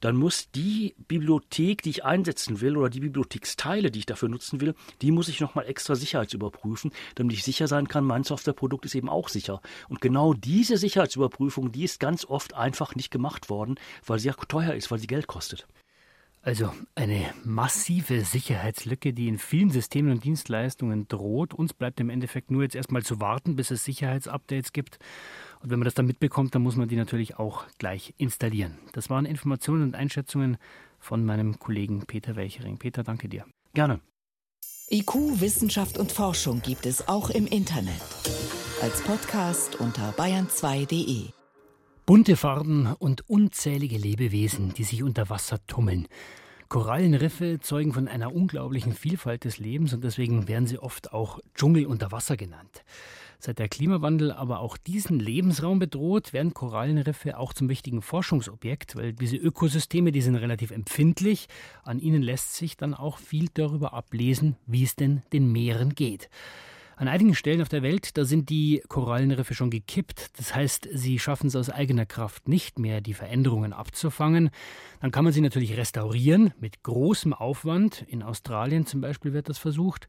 dann 0.00 0.14
muss 0.14 0.52
die 0.52 0.94
Bibliothek, 1.08 1.82
die 1.82 1.90
ich 1.90 2.04
einsetzen 2.04 2.60
will 2.60 2.76
oder 2.76 2.88
die 2.88 3.00
Bibliotheksteile, 3.00 3.90
die 3.90 3.98
ich 3.98 4.06
dafür 4.06 4.28
nutzen 4.28 4.60
will, 4.60 4.76
die 5.02 5.10
muss 5.10 5.26
ich 5.26 5.40
nochmal 5.40 5.66
extra 5.66 5.96
sicherheitsüberprüfen, 5.96 6.92
damit 7.16 7.34
ich 7.34 7.42
sicher 7.42 7.66
sein 7.66 7.88
kann, 7.88 8.04
mein 8.04 8.22
Softwareprodukt 8.22 8.84
ist 8.84 8.94
eben 8.94 9.08
auch 9.08 9.28
sicher. 9.28 9.60
Und 9.88 10.00
genau 10.00 10.32
diese 10.32 10.76
Sicherheitsüberprüfung, 10.76 11.72
die 11.72 11.82
ist 11.82 11.98
ganz 11.98 12.24
oft 12.24 12.54
einfach 12.54 12.94
nicht 12.94 13.10
gemacht 13.10 13.50
worden, 13.50 13.80
weil 14.06 14.20
sie 14.20 14.28
ja 14.28 14.34
teuer 14.34 14.74
ist, 14.74 14.92
weil 14.92 15.00
sie 15.00 15.08
Geld 15.08 15.26
kostet. 15.26 15.66
Also 16.44 16.70
eine 16.94 17.32
massive 17.42 18.20
Sicherheitslücke, 18.20 19.14
die 19.14 19.28
in 19.28 19.38
vielen 19.38 19.70
Systemen 19.70 20.12
und 20.12 20.24
Dienstleistungen 20.24 21.08
droht. 21.08 21.54
Uns 21.54 21.72
bleibt 21.72 22.00
im 22.00 22.10
Endeffekt 22.10 22.50
nur 22.50 22.62
jetzt 22.62 22.74
erstmal 22.74 23.02
zu 23.02 23.18
warten, 23.18 23.56
bis 23.56 23.70
es 23.70 23.82
Sicherheitsupdates 23.84 24.74
gibt. 24.74 24.98
Und 25.62 25.70
wenn 25.70 25.78
man 25.78 25.86
das 25.86 25.94
dann 25.94 26.04
mitbekommt, 26.04 26.54
dann 26.54 26.60
muss 26.60 26.76
man 26.76 26.86
die 26.86 26.96
natürlich 26.96 27.38
auch 27.38 27.64
gleich 27.78 28.12
installieren. 28.18 28.78
Das 28.92 29.08
waren 29.08 29.24
Informationen 29.24 29.84
und 29.84 29.94
Einschätzungen 29.94 30.58
von 30.98 31.24
meinem 31.24 31.58
Kollegen 31.58 32.04
Peter 32.06 32.36
Welchering. 32.36 32.76
Peter, 32.76 33.02
danke 33.02 33.30
dir. 33.30 33.46
Gerne. 33.72 34.00
IQ, 34.90 35.40
Wissenschaft 35.40 35.96
und 35.96 36.12
Forschung 36.12 36.60
gibt 36.60 36.84
es 36.84 37.08
auch 37.08 37.30
im 37.30 37.46
Internet. 37.46 38.02
Als 38.82 39.00
Podcast 39.00 39.80
unter 39.80 40.10
bayern2.de. 40.10 41.43
Bunte 42.06 42.36
Farben 42.36 42.94
und 42.98 43.30
unzählige 43.30 43.96
Lebewesen, 43.96 44.74
die 44.74 44.84
sich 44.84 45.02
unter 45.02 45.30
Wasser 45.30 45.66
tummeln. 45.66 46.06
Korallenriffe 46.68 47.60
zeugen 47.60 47.94
von 47.94 48.08
einer 48.08 48.34
unglaublichen 48.34 48.92
Vielfalt 48.92 49.44
des 49.44 49.56
Lebens 49.56 49.94
und 49.94 50.04
deswegen 50.04 50.46
werden 50.46 50.66
sie 50.66 50.78
oft 50.78 51.14
auch 51.14 51.40
Dschungel 51.54 51.86
unter 51.86 52.12
Wasser 52.12 52.36
genannt. 52.36 52.84
Seit 53.38 53.58
der 53.58 53.70
Klimawandel 53.70 54.32
aber 54.32 54.60
auch 54.60 54.76
diesen 54.76 55.18
Lebensraum 55.18 55.78
bedroht, 55.78 56.34
werden 56.34 56.52
Korallenriffe 56.52 57.38
auch 57.38 57.54
zum 57.54 57.70
wichtigen 57.70 58.02
Forschungsobjekt, 58.02 58.96
weil 58.96 59.14
diese 59.14 59.38
Ökosysteme, 59.38 60.12
die 60.12 60.20
sind 60.20 60.36
relativ 60.36 60.72
empfindlich. 60.72 61.46
An 61.84 62.00
ihnen 62.00 62.22
lässt 62.22 62.54
sich 62.54 62.76
dann 62.76 62.92
auch 62.92 63.16
viel 63.16 63.48
darüber 63.54 63.94
ablesen, 63.94 64.56
wie 64.66 64.82
es 64.82 64.94
denn 64.94 65.22
den 65.32 65.50
Meeren 65.50 65.94
geht. 65.94 66.28
An 66.96 67.08
einigen 67.08 67.34
Stellen 67.34 67.60
auf 67.60 67.68
der 67.68 67.82
Welt, 67.82 68.16
da 68.16 68.24
sind 68.24 68.50
die 68.50 68.82
Korallenriffe 68.88 69.54
schon 69.54 69.70
gekippt. 69.70 70.38
Das 70.38 70.54
heißt, 70.54 70.88
sie 70.92 71.18
schaffen 71.18 71.48
es 71.48 71.56
aus 71.56 71.68
eigener 71.68 72.06
Kraft 72.06 72.46
nicht 72.46 72.78
mehr, 72.78 73.00
die 73.00 73.14
Veränderungen 73.14 73.72
abzufangen. 73.72 74.50
Dann 75.00 75.10
kann 75.10 75.24
man 75.24 75.32
sie 75.32 75.40
natürlich 75.40 75.76
restaurieren 75.76 76.54
mit 76.60 76.82
großem 76.84 77.32
Aufwand. 77.32 78.02
In 78.06 78.22
Australien 78.22 78.86
zum 78.86 79.00
Beispiel 79.00 79.32
wird 79.32 79.48
das 79.48 79.58
versucht. 79.58 80.06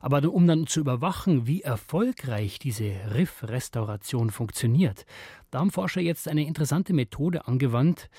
Aber 0.00 0.22
um 0.30 0.46
dann 0.46 0.66
zu 0.66 0.80
überwachen, 0.80 1.46
wie 1.46 1.62
erfolgreich 1.62 2.58
diese 2.58 2.92
Riffrestauration 3.14 4.30
funktioniert, 4.30 5.06
da 5.50 5.60
haben 5.60 5.70
Forscher 5.70 6.02
jetzt 6.02 6.28
eine 6.28 6.46
interessante 6.46 6.92
Methode 6.92 7.46
angewandt. 7.46 8.10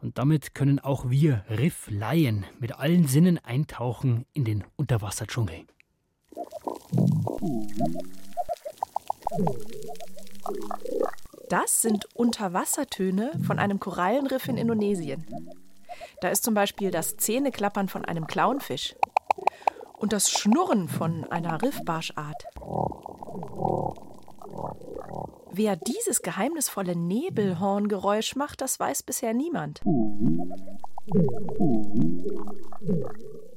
Und 0.00 0.18
damit 0.18 0.54
können 0.54 0.78
auch 0.78 1.10
wir 1.10 1.44
Rifflaien 1.48 2.44
mit 2.60 2.78
allen 2.78 3.06
Sinnen 3.08 3.38
eintauchen 3.38 4.26
in 4.32 4.44
den 4.44 4.62
Unterwasserdschungel. 4.76 5.64
Das 11.48 11.82
sind 11.82 12.06
Unterwassertöne 12.14 13.32
von 13.46 13.58
einem 13.58 13.78
Korallenriff 13.80 14.48
in 14.48 14.56
Indonesien. 14.56 15.26
Da 16.20 16.28
ist 16.28 16.44
zum 16.44 16.54
Beispiel 16.54 16.90
das 16.90 17.16
Zähneklappern 17.16 17.88
von 17.88 18.04
einem 18.04 18.26
Clownfisch 18.26 18.94
und 19.98 20.12
das 20.12 20.30
Schnurren 20.30 20.88
von 20.88 21.24
einer 21.30 21.62
Riffbarschart. 21.62 22.44
Wer 25.50 25.76
dieses 25.76 26.22
geheimnisvolle 26.22 26.96
Nebelhorngeräusch 26.96 28.36
macht, 28.36 28.60
das 28.60 28.80
weiß 28.80 29.04
bisher 29.04 29.34
niemand. 29.34 29.80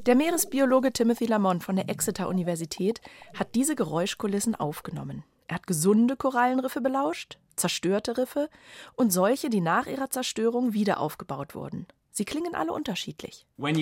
Der 0.08 0.16
Meeresbiologe 0.16 0.92
Timothy 0.94 1.26
Lamont 1.26 1.66
von 1.66 1.76
der 1.76 1.90
Exeter 1.90 2.30
Universität 2.30 3.02
hat 3.38 3.56
diese 3.56 3.76
Geräuschkulissen 3.76 4.56
aufgenommen. 4.56 5.26
Er 5.48 5.56
hat 5.56 5.68
gesunde 5.68 6.16
Korallenriffe 6.16 6.80
belauscht, 6.80 7.38
zerstörte 7.58 8.18
Riffe 8.18 8.50
und 8.96 9.12
solche, 9.12 9.50
die 9.50 9.60
nach 9.60 9.86
ihrer 9.86 10.10
Zerstörung 10.10 10.72
wieder 10.72 11.02
aufgebaut 11.02 11.56
wurden. 11.56 11.88
Sie 12.12 12.24
klingen 12.24 12.56
alle 12.56 12.72
unterschiedlich. 12.72 13.46
Wenn 13.58 13.76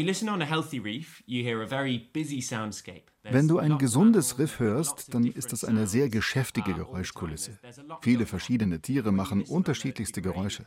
du 3.48 3.60
ein 3.60 3.78
gesundes 3.78 4.40
Riff 4.40 4.60
hörst, 4.60 5.14
dann 5.14 5.26
ist 5.26 5.52
das 5.52 5.64
eine 5.64 5.86
sehr 5.86 6.10
geschäftige 6.10 6.74
Geräuschkulisse. 6.74 7.60
Viele 8.02 8.26
verschiedene 8.26 8.82
Tiere 8.82 9.12
machen 9.12 9.44
unterschiedlichste 9.44 10.24
Geräusche. 10.24 10.66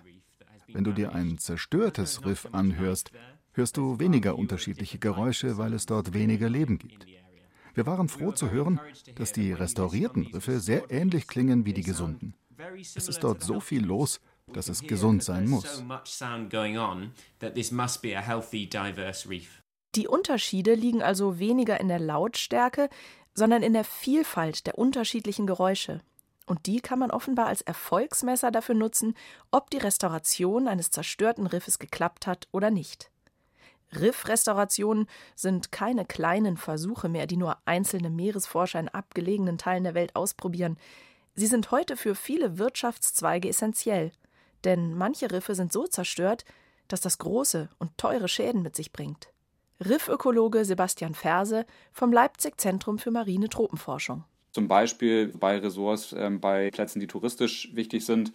Wenn 0.68 0.84
du 0.84 0.92
dir 0.92 1.14
ein 1.14 1.38
zerstörtes 1.38 2.24
Riff 2.24 2.46
anhörst, 2.52 3.10
hörst 3.58 3.76
du 3.76 3.98
weniger 3.98 4.38
unterschiedliche 4.38 4.98
Geräusche, 4.98 5.58
weil 5.58 5.74
es 5.74 5.84
dort 5.84 6.14
weniger 6.14 6.48
Leben 6.48 6.78
gibt. 6.78 7.06
Wir 7.74 7.86
waren 7.86 8.08
froh 8.08 8.32
zu 8.32 8.50
hören, 8.50 8.80
dass 9.16 9.32
die 9.32 9.52
restaurierten 9.52 10.26
Riffe 10.28 10.60
sehr 10.60 10.90
ähnlich 10.90 11.26
klingen 11.26 11.66
wie 11.66 11.72
die 11.72 11.82
gesunden. 11.82 12.34
Es 12.80 13.08
ist 13.08 13.22
dort 13.22 13.42
so 13.42 13.60
viel 13.60 13.84
los, 13.84 14.20
dass 14.52 14.68
es 14.68 14.82
gesund 14.82 15.22
sein 15.22 15.48
muss. 15.48 15.84
Die 19.94 20.08
Unterschiede 20.08 20.74
liegen 20.74 21.02
also 21.02 21.38
weniger 21.38 21.80
in 21.80 21.88
der 21.88 22.00
Lautstärke, 22.00 22.88
sondern 23.34 23.62
in 23.62 23.72
der 23.72 23.84
Vielfalt 23.84 24.66
der 24.66 24.78
unterschiedlichen 24.78 25.46
Geräusche. 25.46 26.00
Und 26.46 26.66
die 26.66 26.80
kann 26.80 26.98
man 26.98 27.10
offenbar 27.10 27.46
als 27.46 27.62
Erfolgsmesser 27.62 28.50
dafür 28.50 28.74
nutzen, 28.74 29.14
ob 29.50 29.70
die 29.70 29.78
Restauration 29.78 30.66
eines 30.66 30.90
zerstörten 30.90 31.46
Riffes 31.46 31.78
geklappt 31.78 32.26
hat 32.26 32.48
oder 32.52 32.70
nicht. 32.70 33.10
Riffrestaurationen 33.92 35.06
sind 35.34 35.72
keine 35.72 36.04
kleinen 36.04 36.56
Versuche 36.56 37.08
mehr, 37.08 37.26
die 37.26 37.36
nur 37.36 37.56
einzelne 37.64 38.10
Meeresforscher 38.10 38.80
in 38.80 38.88
abgelegenen 38.88 39.58
Teilen 39.58 39.84
der 39.84 39.94
Welt 39.94 40.14
ausprobieren. 40.14 40.78
Sie 41.34 41.46
sind 41.46 41.70
heute 41.70 41.96
für 41.96 42.14
viele 42.14 42.58
Wirtschaftszweige 42.58 43.48
essentiell, 43.48 44.12
denn 44.64 44.94
manche 44.94 45.30
Riffe 45.30 45.54
sind 45.54 45.72
so 45.72 45.86
zerstört, 45.86 46.44
dass 46.88 47.00
das 47.00 47.18
große 47.18 47.68
und 47.78 47.96
teure 47.96 48.28
Schäden 48.28 48.62
mit 48.62 48.74
sich 48.74 48.92
bringt. 48.92 49.28
Riffökologe 49.80 50.64
Sebastian 50.64 51.14
Ferse 51.14 51.64
vom 51.92 52.12
Leipzig 52.12 52.60
Zentrum 52.60 52.98
für 52.98 53.10
marine 53.10 53.48
Tropenforschung. 53.48 54.24
Zum 54.52 54.66
Beispiel 54.66 55.28
bei 55.28 55.58
Ressorts, 55.58 56.12
äh, 56.12 56.30
bei 56.30 56.70
Plätzen, 56.70 56.98
die 57.00 57.06
touristisch 57.06 57.70
wichtig 57.74 58.04
sind, 58.04 58.32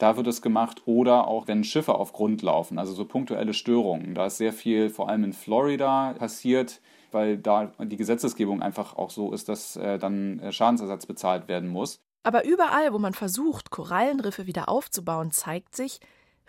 da 0.00 0.16
wird 0.16 0.26
es 0.26 0.42
gemacht. 0.42 0.82
Oder 0.86 1.28
auch, 1.28 1.46
wenn 1.46 1.62
Schiffe 1.62 1.94
auf 1.94 2.12
Grund 2.12 2.42
laufen, 2.42 2.78
also 2.78 2.92
so 2.92 3.04
punktuelle 3.04 3.54
Störungen. 3.54 4.14
Da 4.14 4.26
ist 4.26 4.38
sehr 4.38 4.52
viel, 4.52 4.90
vor 4.90 5.08
allem 5.08 5.24
in 5.24 5.32
Florida, 5.32 6.14
passiert, 6.18 6.80
weil 7.12 7.38
da 7.38 7.72
die 7.78 7.96
Gesetzesgebung 7.96 8.62
einfach 8.62 8.96
auch 8.96 9.10
so 9.10 9.32
ist, 9.32 9.48
dass 9.48 9.76
äh, 9.76 9.98
dann 9.98 10.38
äh, 10.40 10.52
Schadensersatz 10.52 11.06
bezahlt 11.06 11.48
werden 11.48 11.68
muss. 11.68 12.00
Aber 12.22 12.44
überall, 12.44 12.92
wo 12.92 12.98
man 12.98 13.14
versucht, 13.14 13.70
Korallenriffe 13.70 14.46
wieder 14.46 14.68
aufzubauen, 14.68 15.30
zeigt 15.30 15.74
sich, 15.74 16.00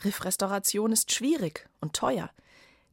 Riffrestauration 0.03 0.91
ist 0.91 1.11
schwierig 1.11 1.69
und 1.79 1.93
teuer. 1.93 2.29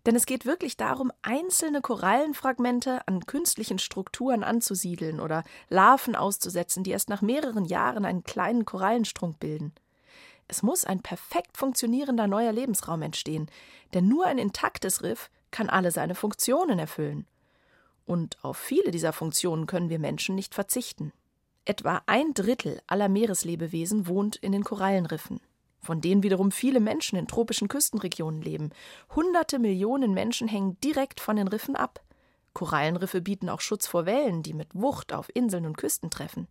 Denn 0.06 0.14
es 0.14 0.26
geht 0.26 0.46
wirklich 0.46 0.76
darum, 0.76 1.12
einzelne 1.22 1.80
Korallenfragmente 1.80 3.06
an 3.06 3.26
künstlichen 3.26 3.78
Strukturen 3.78 4.44
anzusiedeln 4.44 5.20
oder 5.20 5.44
Larven 5.68 6.14
auszusetzen, 6.14 6.84
die 6.84 6.92
erst 6.92 7.08
nach 7.08 7.20
mehreren 7.20 7.64
Jahren 7.64 8.04
einen 8.04 8.24
kleinen 8.24 8.64
Korallenstrunk 8.64 9.38
bilden. 9.38 9.74
Es 10.48 10.62
muss 10.62 10.84
ein 10.84 11.00
perfekt 11.00 11.58
funktionierender 11.58 12.26
neuer 12.26 12.52
Lebensraum 12.52 13.02
entstehen, 13.02 13.50
denn 13.92 14.08
nur 14.08 14.26
ein 14.26 14.38
intaktes 14.38 15.02
Riff 15.02 15.30
kann 15.50 15.68
alle 15.68 15.90
seine 15.90 16.14
Funktionen 16.14 16.78
erfüllen. 16.78 17.26
Und 18.06 18.42
auf 18.42 18.56
viele 18.56 18.90
dieser 18.90 19.12
Funktionen 19.12 19.66
können 19.66 19.90
wir 19.90 19.98
Menschen 19.98 20.34
nicht 20.34 20.54
verzichten. 20.54 21.12
Etwa 21.66 22.00
ein 22.06 22.32
Drittel 22.32 22.80
aller 22.86 23.10
Meereslebewesen 23.10 24.06
wohnt 24.06 24.36
in 24.36 24.52
den 24.52 24.64
Korallenriffen, 24.64 25.40
von 25.82 26.00
denen 26.00 26.22
wiederum 26.22 26.50
viele 26.50 26.80
Menschen 26.80 27.18
in 27.18 27.26
tropischen 27.26 27.68
Küstenregionen 27.68 28.40
leben. 28.40 28.70
Hunderte 29.14 29.58
Millionen 29.58 30.14
Menschen 30.14 30.48
hängen 30.48 30.80
direkt 30.80 31.20
von 31.20 31.36
den 31.36 31.48
Riffen 31.48 31.76
ab. 31.76 32.00
Korallenriffe 32.54 33.20
bieten 33.20 33.50
auch 33.50 33.60
Schutz 33.60 33.86
vor 33.86 34.06
Wellen, 34.06 34.42
die 34.42 34.54
mit 34.54 34.74
Wucht 34.74 35.12
auf 35.12 35.30
Inseln 35.34 35.66
und 35.66 35.76
Küsten 35.76 36.08
treffen. 36.08 36.48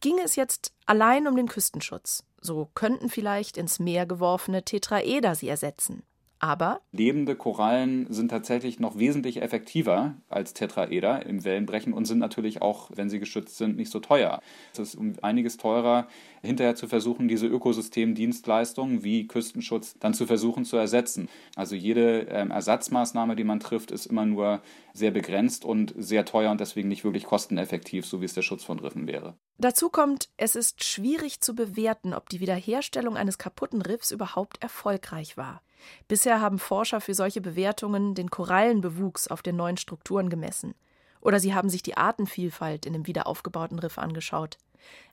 Ginge 0.00 0.22
es 0.22 0.36
jetzt 0.36 0.72
allein 0.86 1.28
um 1.28 1.36
den 1.36 1.48
Küstenschutz, 1.48 2.24
so 2.42 2.68
könnten 2.74 3.08
vielleicht 3.08 3.56
ins 3.56 3.78
Meer 3.78 4.04
geworfene 4.04 4.64
Tetraeder 4.64 5.34
sie 5.34 5.48
ersetzen. 5.48 6.02
Aber 6.44 6.80
lebende 6.90 7.36
Korallen 7.36 8.12
sind 8.12 8.30
tatsächlich 8.32 8.80
noch 8.80 8.98
wesentlich 8.98 9.40
effektiver 9.40 10.16
als 10.28 10.54
Tetraeder 10.54 11.24
im 11.24 11.44
Wellenbrechen 11.44 11.92
und 11.92 12.04
sind 12.04 12.18
natürlich 12.18 12.60
auch, 12.60 12.90
wenn 12.92 13.08
sie 13.08 13.20
geschützt 13.20 13.58
sind, 13.58 13.76
nicht 13.76 13.92
so 13.92 14.00
teuer. 14.00 14.40
Es 14.72 14.80
ist 14.80 14.96
um 14.96 15.14
einiges 15.22 15.56
teurer, 15.56 16.08
hinterher 16.42 16.74
zu 16.74 16.88
versuchen, 16.88 17.28
diese 17.28 17.46
Ökosystemdienstleistungen 17.46 19.04
wie 19.04 19.28
Küstenschutz 19.28 19.94
dann 20.00 20.14
zu 20.14 20.26
versuchen 20.26 20.64
zu 20.64 20.76
ersetzen. 20.76 21.28
Also 21.54 21.76
jede 21.76 22.22
ähm, 22.22 22.50
Ersatzmaßnahme, 22.50 23.36
die 23.36 23.44
man 23.44 23.60
trifft, 23.60 23.92
ist 23.92 24.06
immer 24.06 24.26
nur 24.26 24.62
sehr 24.94 25.12
begrenzt 25.12 25.64
und 25.64 25.94
sehr 25.96 26.24
teuer 26.24 26.50
und 26.50 26.60
deswegen 26.60 26.88
nicht 26.88 27.04
wirklich 27.04 27.22
kosteneffektiv, 27.22 28.04
so 28.04 28.20
wie 28.20 28.24
es 28.24 28.34
der 28.34 28.42
Schutz 28.42 28.64
von 28.64 28.80
Riffen 28.80 29.06
wäre. 29.06 29.36
Dazu 29.58 29.90
kommt, 29.90 30.28
es 30.38 30.56
ist 30.56 30.82
schwierig 30.82 31.40
zu 31.40 31.54
bewerten, 31.54 32.14
ob 32.14 32.28
die 32.30 32.40
Wiederherstellung 32.40 33.16
eines 33.16 33.38
kaputten 33.38 33.80
Riffs 33.80 34.10
überhaupt 34.10 34.60
erfolgreich 34.60 35.36
war. 35.36 35.62
Bisher 36.08 36.40
haben 36.40 36.58
Forscher 36.58 37.00
für 37.00 37.14
solche 37.14 37.40
Bewertungen 37.40 38.14
den 38.14 38.30
Korallenbewuchs 38.30 39.28
auf 39.28 39.42
den 39.42 39.56
neuen 39.56 39.76
Strukturen 39.76 40.30
gemessen. 40.30 40.74
Oder 41.20 41.40
sie 41.40 41.54
haben 41.54 41.70
sich 41.70 41.82
die 41.82 41.96
Artenvielfalt 41.96 42.84
in 42.84 42.92
dem 42.92 43.06
wiederaufgebauten 43.06 43.78
Riff 43.78 43.98
angeschaut. 43.98 44.58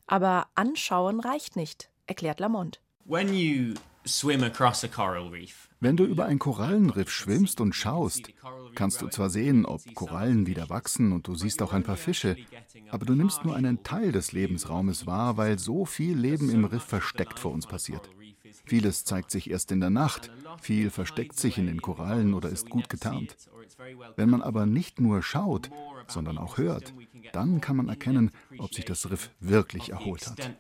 Aber 0.07 0.47
anschauen 0.55 1.19
reicht 1.19 1.55
nicht, 1.55 1.89
erklärt 2.07 2.39
Lamont. 2.39 2.81
Wenn 5.79 5.97
du 5.97 6.05
über 6.05 6.25
ein 6.25 6.39
Korallenriff 6.39 7.11
schwimmst 7.11 7.61
und 7.61 7.73
schaust, 7.73 8.31
kannst 8.75 9.01
du 9.01 9.07
zwar 9.07 9.29
sehen, 9.29 9.65
ob 9.65 9.81
Korallen 9.93 10.47
wieder 10.47 10.69
wachsen 10.69 11.11
und 11.11 11.27
du 11.27 11.35
siehst 11.35 11.61
auch 11.61 11.73
ein 11.73 11.83
paar 11.83 11.97
Fische, 11.97 12.35
aber 12.89 13.05
du 13.05 13.13
nimmst 13.13 13.45
nur 13.45 13.55
einen 13.55 13.83
Teil 13.83 14.11
des 14.11 14.31
Lebensraumes 14.31 15.05
wahr, 15.05 15.37
weil 15.37 15.59
so 15.59 15.85
viel 15.85 16.17
Leben 16.17 16.49
im 16.49 16.65
Riff 16.65 16.83
versteckt 16.83 17.39
vor 17.39 17.51
uns 17.51 17.67
passiert. 17.67 18.09
Vieles 18.69 19.03
zeigt 19.03 19.31
sich 19.31 19.49
erst 19.49 19.71
in 19.71 19.79
der 19.79 19.89
Nacht, 19.89 20.29
viel 20.61 20.91
versteckt 20.91 21.39
sich 21.39 21.57
in 21.57 21.65
den 21.65 21.81
Korallen 21.81 22.35
oder 22.35 22.49
ist 22.49 22.69
gut 22.69 22.87
getarnt. 22.87 23.35
Wenn 24.15 24.29
man 24.29 24.43
aber 24.43 24.67
nicht 24.67 24.99
nur 25.01 25.23
schaut, 25.23 25.71
sondern 26.07 26.37
auch 26.37 26.59
hört, 26.59 26.93
dann 27.33 27.61
kann 27.61 27.77
man 27.77 27.89
erkennen, 27.89 28.29
ob 28.59 28.71
sich 28.75 28.85
das 28.85 29.09
Riff 29.09 29.31
wirklich 29.39 29.89
erholt 29.89 30.27
hat. 30.27 30.51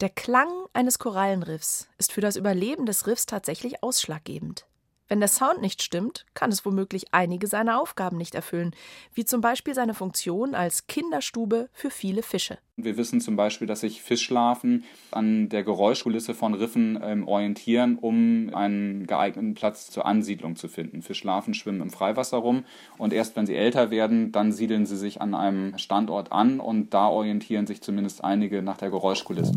Der 0.00 0.08
Klang 0.08 0.48
eines 0.72 0.98
Korallenriffs 0.98 1.86
ist 1.98 2.12
für 2.12 2.22
das 2.22 2.36
Überleben 2.36 2.86
des 2.86 3.06
Riffs 3.06 3.26
tatsächlich 3.26 3.82
ausschlaggebend. 3.82 4.66
Wenn 5.12 5.20
der 5.20 5.28
Sound 5.28 5.60
nicht 5.60 5.82
stimmt, 5.82 6.24
kann 6.32 6.50
es 6.50 6.64
womöglich 6.64 7.12
einige 7.12 7.46
seiner 7.46 7.78
Aufgaben 7.78 8.16
nicht 8.16 8.34
erfüllen, 8.34 8.74
wie 9.12 9.26
zum 9.26 9.42
Beispiel 9.42 9.74
seine 9.74 9.92
Funktion 9.92 10.54
als 10.54 10.86
Kinderstube 10.86 11.68
für 11.74 11.90
viele 11.90 12.22
Fische. 12.22 12.56
Wir 12.76 12.96
wissen 12.96 13.20
zum 13.20 13.36
Beispiel, 13.36 13.66
dass 13.66 13.80
sich 13.80 14.00
Fischlarven 14.00 14.84
an 15.10 15.50
der 15.50 15.64
Geräuschkulisse 15.64 16.32
von 16.32 16.54
Riffen 16.54 16.98
ähm, 17.02 17.28
orientieren, 17.28 17.98
um 17.98 18.54
einen 18.54 19.06
geeigneten 19.06 19.52
Platz 19.52 19.90
zur 19.90 20.06
Ansiedlung 20.06 20.56
zu 20.56 20.68
finden. 20.68 21.02
Fischlarven 21.02 21.52
schwimmen 21.52 21.82
im 21.82 21.90
Freiwasser 21.90 22.38
rum 22.38 22.64
und 22.96 23.12
erst 23.12 23.36
wenn 23.36 23.44
sie 23.44 23.54
älter 23.54 23.90
werden, 23.90 24.32
dann 24.32 24.50
siedeln 24.50 24.86
sie 24.86 24.96
sich 24.96 25.20
an 25.20 25.34
einem 25.34 25.76
Standort 25.76 26.32
an 26.32 26.58
und 26.58 26.94
da 26.94 27.08
orientieren 27.08 27.66
sich 27.66 27.82
zumindest 27.82 28.24
einige 28.24 28.62
nach 28.62 28.78
der 28.78 28.88
Geräuschkulisse. 28.88 29.52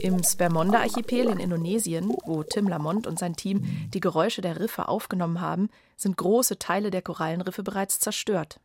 Im 0.00 0.22
Spermonda-Archipel 0.22 1.28
in 1.28 1.38
Indonesien, 1.38 2.12
wo 2.24 2.42
Tim 2.42 2.68
Lamont 2.68 3.06
und 3.06 3.18
sein 3.18 3.34
Team 3.36 3.62
die 3.92 4.00
Geräusche 4.00 4.42
der 4.42 4.60
Riffe 4.60 4.88
aufgenommen 4.88 5.40
haben, 5.40 5.68
sind 5.96 6.16
große 6.16 6.58
Teile 6.58 6.90
der 6.90 7.02
Korallenriffe 7.02 7.62
bereits 7.62 8.00
zerstört. 8.00 8.60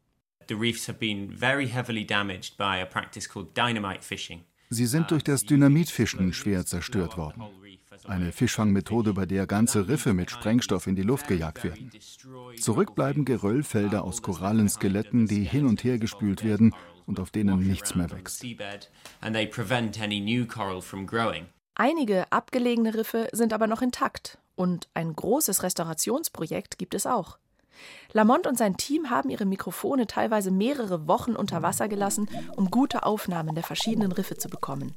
Sie 4.70 4.86
sind 4.86 5.12
durch 5.12 5.24
das 5.24 5.44
Dynamitfischen 5.44 6.34
schwer 6.34 6.66
zerstört 6.66 7.18
worden. 7.18 7.44
Eine 8.08 8.32
Fischfangmethode, 8.32 9.14
bei 9.14 9.26
der 9.26 9.48
ganze 9.48 9.88
Riffe 9.88 10.14
mit 10.14 10.30
Sprengstoff 10.30 10.86
in 10.86 10.96
die 10.96 11.02
Luft 11.02 11.28
gejagt 11.28 11.64
werden. 11.64 11.90
Zurück 12.60 12.94
bleiben 12.94 13.26
Geröllfelder 13.26 14.04
aus 14.04 14.22
Korallenskeletten, 14.22 15.26
die 15.28 15.44
hin 15.44 15.66
und 15.66 15.84
her 15.84 15.98
gespült 15.98 16.44
werden 16.44 16.74
und 17.06 17.20
auf 17.20 17.32
denen 17.32 17.60
nichts 17.60 17.96
mehr 17.96 18.10
wächst. 18.12 18.44
Einige 21.76 22.32
abgelegene 22.32 22.94
Riffe 22.94 23.28
sind 23.32 23.54
aber 23.54 23.68
noch 23.68 23.82
intakt 23.82 24.38
und 24.56 24.88
ein 24.94 25.14
großes 25.14 25.64
Restaurationsprojekt 25.64 26.78
gibt 26.78 26.96
es 26.96 27.06
auch. 27.06 27.38
Lamont 28.14 28.48
und 28.48 28.58
sein 28.58 28.78
Team 28.78 29.10
haben 29.10 29.30
ihre 29.30 29.46
Mikrofone 29.46 30.08
teilweise 30.08 30.50
mehrere 30.52 31.08
Wochen 31.08 31.36
unter 31.36 31.62
Wasser 31.62 31.90
gelassen, 31.90 32.30
um 32.56 32.72
gute 32.72 33.04
Aufnahmen 33.04 33.56
der 33.56 33.66
verschiedenen 33.66 34.14
Riffe 34.14 34.38
zu 34.38 34.48
bekommen. 34.48 34.96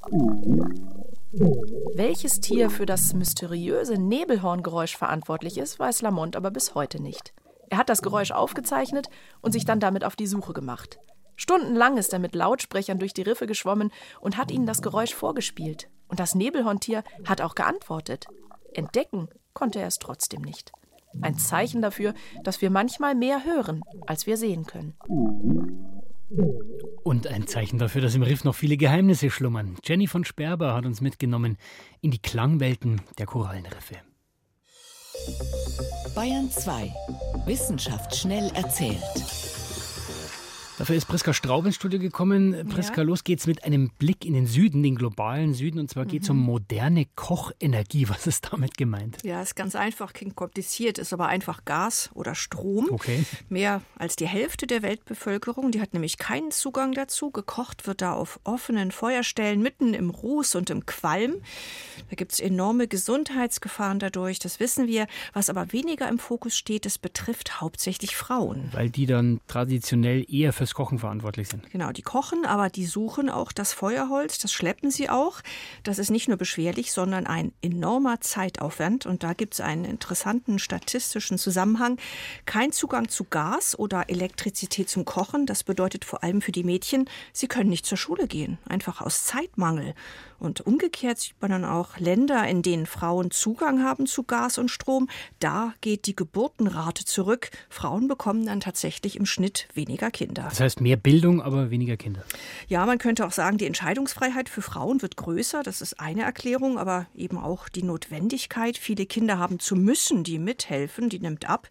Welches 1.93 2.39
Tier 2.39 2.69
für 2.69 2.85
das 2.85 3.13
mysteriöse 3.13 3.97
Nebelhorngeräusch 3.97 4.95
verantwortlich 4.95 5.57
ist, 5.57 5.79
weiß 5.79 6.01
Lamont 6.01 6.35
aber 6.35 6.51
bis 6.51 6.75
heute 6.75 7.01
nicht. 7.01 7.33
Er 7.69 7.77
hat 7.77 7.89
das 7.89 8.01
Geräusch 8.01 8.31
aufgezeichnet 8.31 9.09
und 9.41 9.51
sich 9.51 9.65
dann 9.65 9.79
damit 9.79 10.03
auf 10.03 10.15
die 10.15 10.27
Suche 10.27 10.53
gemacht. 10.53 10.99
Stundenlang 11.39 11.97
ist 11.97 12.11
er 12.11 12.19
mit 12.19 12.35
Lautsprechern 12.35 12.99
durch 12.99 13.13
die 13.13 13.21
Riffe 13.21 13.47
geschwommen 13.47 13.93
und 14.19 14.35
hat 14.35 14.51
ihnen 14.51 14.65
das 14.65 14.81
Geräusch 14.81 15.15
vorgespielt. 15.15 15.87
Und 16.09 16.19
das 16.19 16.35
Nebelhorntier 16.35 17.01
hat 17.25 17.39
auch 17.39 17.55
geantwortet. 17.55 18.27
Entdecken 18.73 19.29
konnte 19.53 19.79
er 19.79 19.87
es 19.87 19.99
trotzdem 19.99 20.41
nicht. 20.41 20.73
Ein 21.21 21.37
Zeichen 21.37 21.81
dafür, 21.81 22.13
dass 22.43 22.61
wir 22.61 22.69
manchmal 22.69 23.15
mehr 23.15 23.45
hören, 23.45 23.83
als 24.05 24.27
wir 24.27 24.35
sehen 24.35 24.65
können. 24.65 24.95
Und 27.03 27.25
ein 27.25 27.47
Zeichen 27.47 27.79
dafür, 27.79 28.01
dass 28.01 28.15
im 28.15 28.23
Riff 28.23 28.43
noch 28.43 28.53
viele 28.53 28.75
Geheimnisse 28.75 29.31
schlummern. 29.31 29.77
Jenny 29.85 30.07
von 30.07 30.25
Sperber 30.25 30.73
hat 30.73 30.85
uns 30.85 30.99
mitgenommen 30.99 31.57
in 32.01 32.11
die 32.11 32.21
Klangwelten 32.21 33.01
der 33.17 33.27
Korallenriffe. 33.27 33.95
Bayern 36.13 36.51
2. 36.51 36.93
Wissenschaft 37.45 38.13
schnell 38.13 38.51
erzählt. 38.55 39.58
Dafür 40.79 40.95
ist 40.95 41.07
Priska 41.07 41.33
Straub 41.33 41.65
ins 41.65 41.75
Studio 41.75 41.99
gekommen. 41.99 42.65
Priska, 42.69 43.01
ja. 43.01 43.03
los 43.03 43.25
geht's 43.25 43.47
mit 43.47 43.65
einem 43.65 43.89
Blick 43.99 44.23
in 44.23 44.33
den 44.33 44.47
Süden, 44.47 44.81
den 44.81 44.95
globalen 44.95 45.53
Süden. 45.53 45.77
Und 45.77 45.89
zwar 45.89 46.05
geht 46.05 46.23
es 46.23 46.29
mhm. 46.29 46.39
um 46.39 46.45
moderne 46.45 47.05
Kochenergie. 47.17 48.07
Was 48.07 48.27
ist 48.27 48.47
damit 48.53 48.77
gemeint? 48.77 49.17
Ja, 49.23 49.41
ist 49.41 49.57
ganz 49.57 49.75
einfach, 49.75 50.13
klingt 50.13 50.37
kompliziert, 50.37 50.97
ist 50.97 51.11
aber 51.11 51.27
einfach 51.27 51.65
Gas 51.65 52.09
oder 52.13 52.33
Strom. 52.33 52.87
Okay. 52.91 53.25
Mehr 53.49 53.81
als 53.97 54.15
die 54.15 54.25
Hälfte 54.25 54.67
der 54.67 54.81
Weltbevölkerung, 54.81 55.71
die 55.71 55.81
hat 55.81 55.91
nämlich 55.91 56.17
keinen 56.17 56.49
Zugang 56.51 56.93
dazu. 56.93 57.29
Gekocht 57.29 57.85
wird 57.85 58.01
da 58.01 58.13
auf 58.13 58.39
offenen 58.45 58.91
Feuerstellen, 58.91 59.61
mitten 59.61 59.93
im 59.93 60.09
Ruß 60.09 60.55
und 60.55 60.69
im 60.69 60.85
Qualm. 60.85 61.41
Da 62.09 62.15
gibt 62.15 62.31
es 62.31 62.39
enorme 62.39 62.87
Gesundheitsgefahren 62.87 63.99
dadurch, 63.99 64.39
das 64.39 64.61
wissen 64.61 64.87
wir. 64.87 65.07
Was 65.33 65.49
aber 65.49 65.73
weniger 65.73 66.07
im 66.07 66.19
Fokus 66.19 66.55
steht, 66.55 66.85
das 66.85 66.97
betrifft 66.97 67.59
hauptsächlich 67.59 68.15
Frauen. 68.15 68.69
Weil 68.71 68.89
die 68.89 69.07
dann 69.07 69.41
traditionell 69.49 70.25
eher 70.33 70.53
für 70.53 70.68
fürs 70.69 70.75
Kochen 70.75 70.99
verantwortlich 70.99 71.47
sind. 71.47 71.69
Genau, 71.71 71.91
die 71.91 72.01
kochen, 72.01 72.45
aber 72.45 72.69
die 72.69 72.85
suchen 72.85 73.29
auch 73.29 73.51
das 73.51 73.73
Feuerholz, 73.73 74.37
das 74.37 74.53
schleppen 74.53 74.91
sie 74.91 75.09
auch. 75.09 75.41
Das 75.83 75.97
ist 75.97 76.11
nicht 76.11 76.27
nur 76.27 76.37
beschwerlich, 76.37 76.91
sondern 76.91 77.25
ein 77.25 77.51
enormer 77.61 78.21
Zeitaufwand. 78.21 79.05
Und 79.05 79.23
da 79.23 79.33
gibt 79.33 79.55
es 79.55 79.61
einen 79.61 79.85
interessanten 79.85 80.59
statistischen 80.59 81.37
Zusammenhang. 81.37 81.97
Kein 82.45 82.71
Zugang 82.71 83.09
zu 83.09 83.23
Gas 83.23 83.77
oder 83.77 84.09
Elektrizität 84.09 84.89
zum 84.89 85.05
Kochen, 85.05 85.45
das 85.45 85.63
bedeutet 85.63 86.05
vor 86.05 86.23
allem 86.23 86.41
für 86.41 86.51
die 86.51 86.63
Mädchen, 86.63 87.09
sie 87.33 87.47
können 87.47 87.69
nicht 87.69 87.85
zur 87.85 87.97
Schule 87.97 88.27
gehen, 88.27 88.59
einfach 88.67 89.01
aus 89.01 89.25
Zeitmangel. 89.25 89.95
Und 90.39 90.61
umgekehrt 90.61 91.19
sieht 91.19 91.35
man 91.41 91.51
dann 91.51 91.65
auch 91.65 91.97
Länder, 91.97 92.47
in 92.47 92.61
denen 92.61 92.85
Frauen 92.85 93.31
Zugang 93.31 93.83
haben 93.83 94.05
zu 94.05 94.23
Gas 94.23 94.57
und 94.57 94.69
Strom. 94.69 95.09
Da 95.39 95.73
geht 95.81 96.07
die 96.07 96.15
Geburtenrate 96.15 97.05
zurück. 97.05 97.51
Frauen 97.69 98.07
bekommen 98.07 98.45
dann 98.45 98.61
tatsächlich 98.61 99.17
im 99.17 99.25
Schnitt 99.25 99.67
weniger 99.73 100.11
Kinder. 100.11 100.43
Das 100.49 100.59
heißt 100.59 100.81
mehr 100.81 100.97
Bildung, 100.97 101.41
aber 101.41 101.69
weniger 101.71 101.97
Kinder. 101.97 102.23
Ja, 102.67 102.85
man 102.85 102.97
könnte 102.97 103.25
auch 103.25 103.31
sagen, 103.31 103.57
die 103.57 103.65
Entscheidungsfreiheit 103.65 104.49
für 104.49 104.61
Frauen 104.61 105.01
wird 105.01 105.17
größer. 105.17 105.63
Das 105.63 105.81
ist 105.81 105.99
eine 105.99 106.23
Erklärung, 106.23 106.77
aber 106.77 107.07
eben 107.15 107.37
auch 107.37 107.69
die 107.69 107.83
Notwendigkeit, 107.83 108.77
viele 108.77 109.05
Kinder 109.05 109.37
haben 109.37 109.59
zu 109.59 109.75
müssen, 109.75 110.23
die 110.23 110.39
mithelfen, 110.39 111.09
die 111.09 111.19
nimmt 111.19 111.49
ab. 111.49 111.67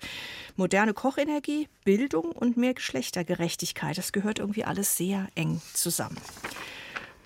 Moderne 0.57 0.93
Kochenergie, 0.95 1.69
Bildung 1.85 2.33
und 2.33 2.57
mehr 2.57 2.75
Geschlechtergerechtigkeit, 2.75 3.97
das 3.97 4.13
gehört 4.13 4.39
irgendwie 4.39 4.65
alles 4.65 4.97
sehr 4.97 5.29
eng 5.35 5.61
zusammen. 5.73 6.19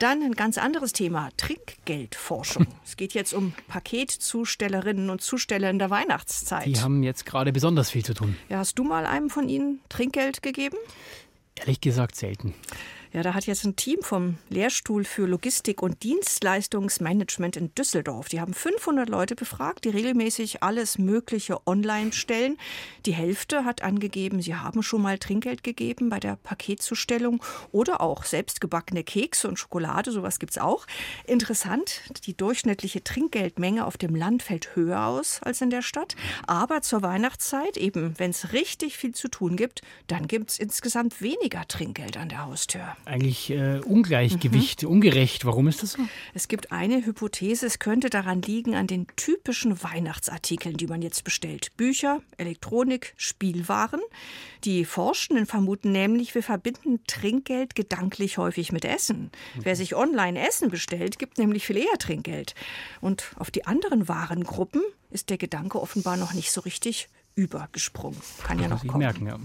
Dann 0.03 0.21
ein 0.21 0.33
ganz 0.33 0.59
anderes 0.59 0.93
Thema, 0.93 1.29
Trinkgeldforschung. 1.37 2.67
es 2.85 2.97
geht 2.97 3.15
jetzt 3.15 3.33
um 3.33 3.53
Paketzustellerinnen 3.69 5.11
und 5.11 5.23
Zusteller 5.23 5.71
in 5.71 5.79
der 5.79 5.91
Weihnachtszeit. 5.91 6.67
Die 6.67 6.81
haben 6.81 7.05
jetzt 7.05 7.25
gerade 7.25 7.53
besonders 7.53 7.91
viel 7.91 8.05
zu 8.05 8.13
tun. 8.13 8.37
Ja, 8.49 8.59
hast 8.59 8.77
du 8.81 8.83
mal 8.83 9.07
einem 9.07 9.31
von 9.31 9.49
ihnen 9.49 9.79
Trinkgeld 9.89 10.43
gegeben? 10.43 10.77
Ehrlich 11.55 11.81
gesagt 11.81 12.17
selten. 12.17 12.53
Ja, 13.15 13.23
da 13.23 13.35
hat 13.35 13.47
jetzt 13.47 13.65
ein 13.67 13.77
Team 13.77 13.99
vom 14.01 14.39
Lehrstuhl 14.49 15.05
für 15.05 15.27
Logistik 15.27 15.83
und 15.83 16.03
Dienstleistungsmanagement 16.03 17.59
in 17.59 17.75
Düsseldorf. 17.75 18.31
Die 18.31 18.41
haben 18.41 18.55
500 18.55 19.07
Leute 19.07 19.35
befragt, 19.35 19.85
die 19.85 19.91
regelmäßig 19.91 20.63
alles 20.63 20.97
Mögliche 20.97 21.59
online 21.67 22.15
stellen. 22.15 22.57
Die 23.05 23.13
Hälfte 23.13 23.67
hat 23.67 23.83
angegeben, 23.83 24.41
sie 24.41 24.55
haben 24.55 24.83
schon 24.83 25.03
mal 25.03 25.19
Trinkgeld 25.19 25.63
gegeben 25.63 26.09
bei 26.09 26.21
der 26.21 26.37
Paketzustellung 26.37 27.45
oder 27.71 28.01
auch 28.01 28.25
selbstgebackene 28.25 29.05
Kekse 29.05 29.47
und 29.47 29.59
Schokolade, 29.59 30.11
sowas 30.11 30.39
gibt 30.39 30.53
es 30.53 30.59
auch. 30.59 30.87
Interessant, 31.27 32.01
die 32.25 32.35
durchschnittliche 32.35 33.05
Trinkgeldmenge 33.05 33.85
auf 33.85 33.99
dem 33.99 34.15
Land 34.15 34.43
fällt 34.43 34.75
höher 34.75 35.05
aus 35.05 35.43
als 35.43 35.61
in 35.61 35.69
der 35.69 35.83
Stadt. 35.83 36.17
Aber 36.47 36.81
zur 36.81 37.03
Weihnachtszeit, 37.03 37.77
eben 37.77 38.19
wenn 38.19 38.31
es 38.31 38.55
richtig 38.55 38.97
viel 38.97 39.15
zu 39.15 39.29
tun 39.29 39.57
gibt, 39.57 39.83
dann 40.07 40.29
gibt 40.29 40.53
es 40.53 40.59
insgesamt 40.59 41.21
weniger 41.21 41.69
Trinkgeld 41.69 42.17
an 42.17 42.31
der 42.31 42.47
Haustür 42.47 42.97
eigentlich 43.05 43.51
äh, 43.51 43.81
Ungleichgewicht, 43.81 44.83
mhm. 44.83 44.89
ungerecht. 44.89 45.45
Warum 45.45 45.69
ist 45.69 45.83
das 45.83 45.93
so? 45.93 46.03
Es 46.35 46.49
gibt 46.49 46.73
eine 46.73 47.05
Hypothese, 47.05 47.67
es 47.67 47.79
könnte 47.79 48.11
daran 48.11 48.43
liegen 48.43 48.75
an 48.75 48.87
den 48.87 49.07
typischen 49.17 49.83
Weihnachtsartikeln, 49.83 50.77
die 50.77 50.87
man 50.87 51.03
jetzt 51.03 51.25
bestellt. 51.25 51.77
Bücher, 51.77 52.23
Elektronik, 52.37 53.15
Spielwaren. 53.17 54.01
Die 54.65 54.85
Forschenden 54.85 55.47
vermuten 55.47 55.93
nämlich, 55.93 56.35
wir 56.35 56.43
verbinden 56.43 57.01
Trinkgeld 57.07 57.75
gedanklich 57.75 58.39
häufig 58.39 58.73
mit 58.73 58.85
Essen. 58.85 59.31
Mhm. 59.55 59.65
Wer 59.65 59.77
sich 59.77 59.95
online 59.95 60.47
Essen 60.47 60.71
bestellt, 60.71 61.19
gibt 61.19 61.39
nämlich 61.39 61.67
viel 61.67 61.79
eher 61.79 61.99
Trinkgeld. 61.99 62.55
Und 63.01 63.33
auf 63.37 63.51
die 63.51 63.67
anderen 63.67 64.09
Warengruppen 64.09 64.83
ist 65.11 65.31
der 65.31 65.39
Gedanke 65.39 65.81
offenbar 65.81 66.17
noch 66.17 66.33
nicht 66.33 66.53
so 66.53 66.61
richtig 66.61 67.09
übergesprungen. 67.35 68.21
Kann 68.43 68.59
ja 68.59 68.69
noch 68.69 68.87
kommen. 68.87 68.99
Merken, 68.99 69.27
ja. 69.27 69.39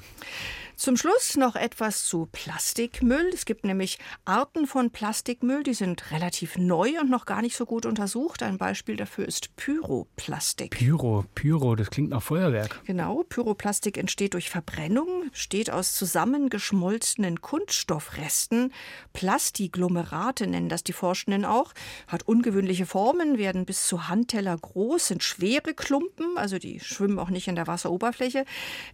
Zum 0.77 0.95
Schluss 0.95 1.37
noch 1.37 1.55
etwas 1.55 2.03
zu 2.03 2.27
Plastikmüll. 2.31 3.31
Es 3.33 3.45
gibt 3.45 3.65
nämlich 3.65 3.97
Arten 4.25 4.67
von 4.67 4.91
Plastikmüll, 4.91 5.63
die 5.63 5.73
sind 5.73 6.11
relativ 6.11 6.55
neu 6.55 6.99
und 7.01 7.09
noch 7.09 7.25
gar 7.25 7.41
nicht 7.41 7.57
so 7.57 7.65
gut 7.65 7.87
untersucht. 7.87 8.43
Ein 8.43 8.59
Beispiel 8.59 8.95
dafür 8.95 9.27
ist 9.27 9.55
Pyroplastik. 9.55 10.77
Pyro, 10.77 11.25
Pyro, 11.33 11.75
das 11.75 11.89
klingt 11.89 12.11
nach 12.11 12.21
Feuerwerk. 12.21 12.79
Genau, 12.85 13.23
Pyroplastik 13.27 13.97
entsteht 13.97 14.35
durch 14.35 14.51
Verbrennung, 14.51 15.31
besteht 15.31 15.71
aus 15.71 15.93
zusammengeschmolzenen 15.93 17.41
Kunststoffresten. 17.41 18.71
Plastiglomerate 19.13 20.45
nennen 20.45 20.69
das 20.69 20.83
die 20.83 20.93
Forschenden 20.93 21.43
auch. 21.43 21.73
Hat 22.05 22.21
ungewöhnliche 22.27 22.85
Formen, 22.85 23.39
werden 23.39 23.65
bis 23.65 23.87
zu 23.87 24.09
Handteller 24.09 24.55
groß, 24.55 25.07
sind 25.07 25.23
schwere 25.23 25.73
Klumpen, 25.73 26.37
also 26.37 26.59
die 26.59 26.79
schwimmen 26.79 27.17
auch 27.17 27.31
nicht 27.31 27.47
in 27.47 27.55
der 27.55 27.65
Wasseroberfläche. 27.65 28.45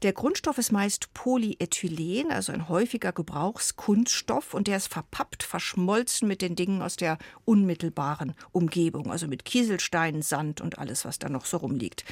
Der 0.02 0.14
Grundstoff 0.14 0.58
ist 0.58 0.72
meist 0.72 1.14
Polyethylen. 1.14 1.73
Ethylen, 1.74 2.32
also 2.32 2.52
ein 2.52 2.70
häufiger 2.70 3.12
Gebrauchskunststoff, 3.12 4.54
und 4.54 4.68
der 4.68 4.78
ist 4.78 4.88
verpappt, 4.88 5.42
verschmolzen 5.42 6.28
mit 6.28 6.42
den 6.42 6.56
Dingen 6.56 6.82
aus 6.82 6.98
der 6.98 7.18
unmittelbaren 7.46 8.34
Umgebung, 8.52 9.12
also 9.12 9.28
mit 9.28 9.44
Kieselsteinen, 9.44 10.22
Sand 10.22 10.62
und 10.62 10.78
alles, 10.78 11.04
was 11.04 11.18
da 11.18 11.30
noch 11.30 11.46
so 11.46 11.58
rumliegt. 11.58 12.06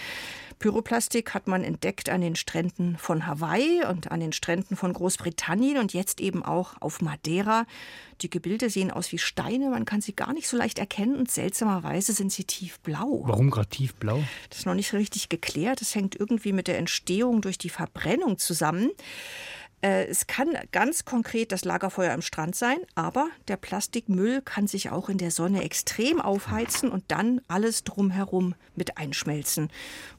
Pyroplastik 0.62 1.34
hat 1.34 1.47
man 1.47 1.63
entdeckt 1.63 2.08
an 2.08 2.21
den 2.21 2.36
Stränden 2.36 2.95
von 2.97 3.26
Hawaii 3.26 3.84
und 3.84 4.12
an 4.12 4.19
den 4.19 4.32
Stränden 4.32 4.78
von 4.78 4.93
Großbritannien 4.93 5.80
und 5.80 5.91
jetzt 5.91 6.21
eben 6.21 6.45
auch 6.45 6.76
auf 6.80 7.02
Madeira. 7.02 7.65
Die 8.21 8.30
Gebilde 8.30 8.69
sehen 8.69 8.91
aus 8.91 9.12
wie 9.12 9.17
Steine, 9.17 9.71
man 9.71 9.86
kann 9.86 10.02
sie 10.02 10.15
gar 10.15 10.34
nicht 10.34 10.47
so 10.47 10.56
leicht 10.56 10.78
erkennen 10.78 11.15
und 11.15 11.32
seltsamerweise 11.32 12.13
sind 12.13 12.32
sie 12.32 12.43
tiefblau. 12.43 13.24
Warum 13.26 13.50
gerade 13.50 13.69
tiefblau? 13.69 14.24
Das 14.50 14.60
ist 14.60 14.65
noch 14.67 14.76
nicht 14.76 14.93
richtig 14.93 15.30
geklärt. 15.30 15.82
Das 15.82 15.95
hängt 15.95 16.15
irgendwie 16.15 16.54
mit 16.54 16.67
der 16.67 16.78
Entstehung 16.78 17.41
durch 17.41 17.58
die 17.58 17.69
Verbrennung 17.69 18.38
zusammen. 18.38 18.91
Äh, 19.82 20.06
es 20.06 20.28
kann 20.28 20.50
ganz 20.72 21.06
konkret 21.06 21.52
das 21.52 21.65
Lagerfeuer 21.65 22.13
am 22.13 22.22
Strand 22.22 22.56
sein, 22.56 22.78
aber 22.96 23.30
der 23.48 23.58
Plastikmüll 23.58 24.41
kann 24.41 24.67
sich 24.67 24.89
auch 24.89 25.10
in 25.10 25.17
der 25.17 25.32
Sonne 25.32 25.63
extrem 25.63 26.22
aufheizen 26.22 26.89
und 26.89 27.04
dann 27.08 27.41
alles 27.48 27.84
drumherum 27.84 28.56
mit 28.76 28.98
einschmelzen. 28.98 29.70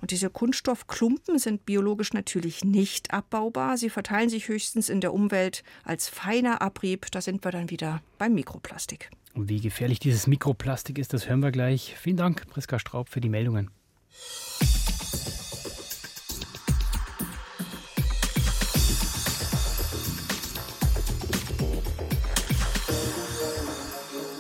Und 0.00 0.10
diese 0.10 0.30
Kunststoffklumpen 0.30 1.38
sind 1.38 1.64
biologisch 1.64 2.12
natürlich 2.12 2.64
nicht 2.64 3.12
abbaubar. 3.12 3.76
Sie 3.76 3.90
verteilen 3.90 4.28
sich 4.28 4.48
höchstens 4.48 4.88
in 4.88 5.00
der 5.00 5.14
Umwelt 5.14 5.62
als 5.84 6.08
feiner 6.08 6.60
Abrieb. 6.60 7.06
Da 7.12 7.20
sind 7.20 7.44
wir 7.44 7.52
dann 7.52 7.70
wieder 7.70 8.02
beim 8.18 8.34
Mikroplastik. 8.34 9.10
Und 9.34 9.48
wie 9.48 9.60
gefährlich 9.60 9.98
dieses 9.98 10.26
Mikroplastik 10.26 10.98
ist, 10.98 11.14
das 11.14 11.28
hören 11.28 11.40
wir 11.40 11.52
gleich. 11.52 11.96
Vielen 11.98 12.16
Dank, 12.18 12.46
Priska 12.48 12.78
Straub, 12.78 13.08
für 13.08 13.20
die 13.20 13.30
Meldungen. 13.30 13.70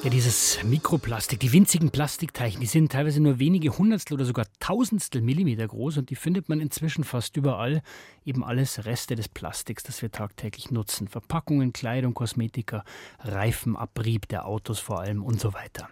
Ja, 0.02 0.10
dieses 0.10 0.58
Mikroplastik, 0.64 1.38
die 1.38 1.52
winzigen 1.52 1.90
Plastikteilchen, 1.90 2.60
die 2.60 2.66
sind 2.66 2.90
teilweise 2.90 3.22
nur 3.22 3.38
wenige 3.38 3.78
Hundertstel 3.78 4.14
oder 4.14 4.24
sogar 4.24 4.46
Tausendstel 4.58 5.22
Millimeter 5.22 5.68
groß 5.68 5.98
und 5.98 6.10
die 6.10 6.16
findet 6.16 6.48
man 6.48 6.58
inzwischen 6.58 7.04
fast 7.04 7.36
überall. 7.36 7.82
Eben 8.24 8.42
alles 8.42 8.84
Reste 8.84 9.14
des 9.14 9.28
Plastiks, 9.28 9.84
das 9.84 10.02
wir 10.02 10.10
tagtäglich 10.10 10.72
nutzen. 10.72 11.06
Verpackungen, 11.06 11.72
Kleidung, 11.72 12.14
Kosmetika, 12.14 12.84
Reifenabrieb 13.20 14.26
der 14.26 14.44
Autos 14.44 14.80
vor 14.80 14.98
allem 14.98 15.22
und 15.22 15.40
so 15.40 15.54
weiter. 15.54 15.88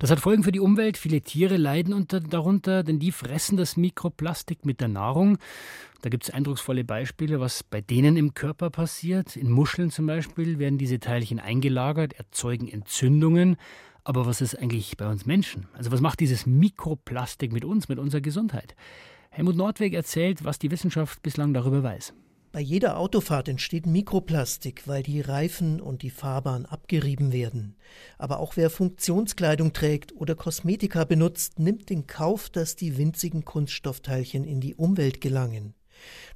Das 0.00 0.10
hat 0.10 0.18
Folgen 0.18 0.42
für 0.42 0.50
die 0.50 0.58
Umwelt. 0.58 0.98
Viele 0.98 1.20
Tiere 1.20 1.56
leiden 1.56 1.94
unter, 1.94 2.18
darunter, 2.18 2.82
denn 2.82 2.98
die 2.98 3.12
fressen 3.12 3.56
das 3.56 3.76
Mikroplastik 3.76 4.66
mit 4.66 4.80
der 4.80 4.88
Nahrung. 4.88 5.38
Da 6.02 6.08
gibt 6.08 6.24
es 6.24 6.30
eindrucksvolle 6.30 6.82
Beispiele, 6.82 7.38
was 7.38 7.62
bei 7.62 7.80
denen 7.80 8.16
im 8.16 8.34
Körper 8.34 8.70
passiert. 8.70 9.36
In 9.36 9.50
Muscheln 9.50 9.92
zum 9.92 10.06
Beispiel 10.06 10.58
werden 10.58 10.76
diese 10.76 10.98
Teilchen 10.98 11.38
eingelagert, 11.38 12.14
erzeugen 12.14 12.66
Entzündungen. 12.66 13.56
Aber 14.02 14.26
was 14.26 14.40
ist 14.40 14.58
eigentlich 14.58 14.96
bei 14.96 15.08
uns 15.08 15.26
Menschen? 15.26 15.68
Also 15.74 15.92
was 15.92 16.00
macht 16.00 16.18
dieses 16.18 16.44
Mikroplastik 16.44 17.52
mit 17.52 17.64
uns, 17.64 17.88
mit 17.88 18.00
unserer 18.00 18.20
Gesundheit? 18.20 18.74
Helmut 19.30 19.54
Nordweg 19.54 19.94
erzählt, 19.94 20.44
was 20.44 20.58
die 20.58 20.72
Wissenschaft 20.72 21.22
bislang 21.22 21.54
darüber 21.54 21.84
weiß. 21.84 22.12
Bei 22.50 22.60
jeder 22.60 22.98
Autofahrt 22.98 23.48
entsteht 23.48 23.86
Mikroplastik, 23.86 24.88
weil 24.88 25.04
die 25.04 25.20
Reifen 25.20 25.80
und 25.80 26.02
die 26.02 26.10
Fahrbahn 26.10 26.66
abgerieben 26.66 27.32
werden. 27.32 27.76
Aber 28.18 28.40
auch 28.40 28.56
wer 28.56 28.70
Funktionskleidung 28.70 29.72
trägt 29.72 30.14
oder 30.16 30.34
Kosmetika 30.34 31.04
benutzt, 31.04 31.60
nimmt 31.60 31.92
in 31.92 32.08
Kauf, 32.08 32.50
dass 32.50 32.74
die 32.74 32.98
winzigen 32.98 33.44
Kunststoffteilchen 33.44 34.44
in 34.44 34.60
die 34.60 34.74
Umwelt 34.74 35.20
gelangen. 35.20 35.74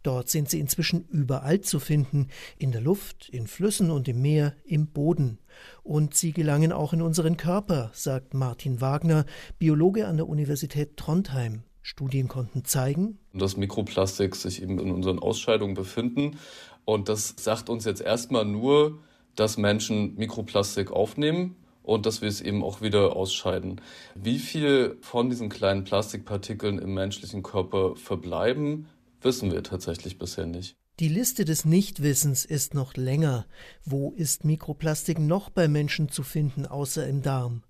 Dort 0.03 0.29
sind 0.29 0.51
sie 0.51 0.61
inzwischen 0.61 1.07
überall 1.09 1.61
zu 1.61 1.81
finden, 1.81 2.29
in 2.59 2.73
der 2.73 2.81
Luft, 2.81 3.29
in 3.29 3.47
Flüssen 3.47 3.91
und 3.91 4.09
im 4.09 4.23
Meer, 4.23 4.55
im 4.65 4.89
Boden. 4.89 5.39
Und 5.83 6.15
sie 6.15 6.33
gelangen 6.33 6.73
auch 6.73 6.93
in 6.93 7.03
unseren 7.03 7.37
Körper, 7.37 7.91
sagt 7.93 8.35
Martin 8.35 8.81
Wagner, 8.81 9.27
Biologe 9.59 10.07
an 10.07 10.17
der 10.17 10.29
Universität 10.29 10.97
Trondheim. 10.97 11.63
Studien 11.83 12.27
konnten 12.27 12.65
zeigen, 12.65 13.21
dass 13.33 13.57
Mikroplastik 13.57 14.35
sich 14.35 14.61
eben 14.61 14.81
in 14.81 14.91
unseren 14.91 15.21
Ausscheidungen 15.21 15.75
befinden. 15.75 16.37
Und 16.85 17.09
das 17.09 17.35
sagt 17.39 17.69
uns 17.69 17.85
jetzt 17.85 18.01
erstmal 18.01 18.45
nur, 18.45 18.99
dass 19.37 19.57
Menschen 19.57 20.17
Mikroplastik 20.17 20.91
aufnehmen 20.91 21.55
und 21.85 22.05
dass 22.05 22.21
wir 22.21 22.29
es 22.29 22.41
eben 22.41 22.65
auch 22.65 22.81
wieder 22.81 23.15
ausscheiden. 23.15 23.81
Wie 24.17 24.39
viel 24.41 24.99
von 25.01 25.31
diesen 25.31 25.49
kleinen 25.49 25.85
Plastikpartikeln 25.85 26.79
im 26.81 26.93
menschlichen 26.95 27.45
Körper 27.45 27.95
verbleiben, 27.95 28.89
wissen 29.21 29.53
wir 29.53 29.63
tatsächlich 29.63 30.19
bisher 30.19 30.47
nicht. 30.47 30.77
Die 30.99 31.09
Liste 31.09 31.45
des 31.45 31.67
Nichtwissens 31.67 32.45
ist 32.47 32.73
noch 32.73 32.97
länger. 32.97 33.47
Wo 33.85 34.13
ist 34.13 34.45
Mikroplastik 34.45 35.19
noch 35.19 35.51
bei 35.51 35.69
Menschen 35.69 36.09
zu 36.09 36.23
finden, 36.23 36.65
außer 36.65 37.07
im 37.07 37.21
Darm? 37.21 37.63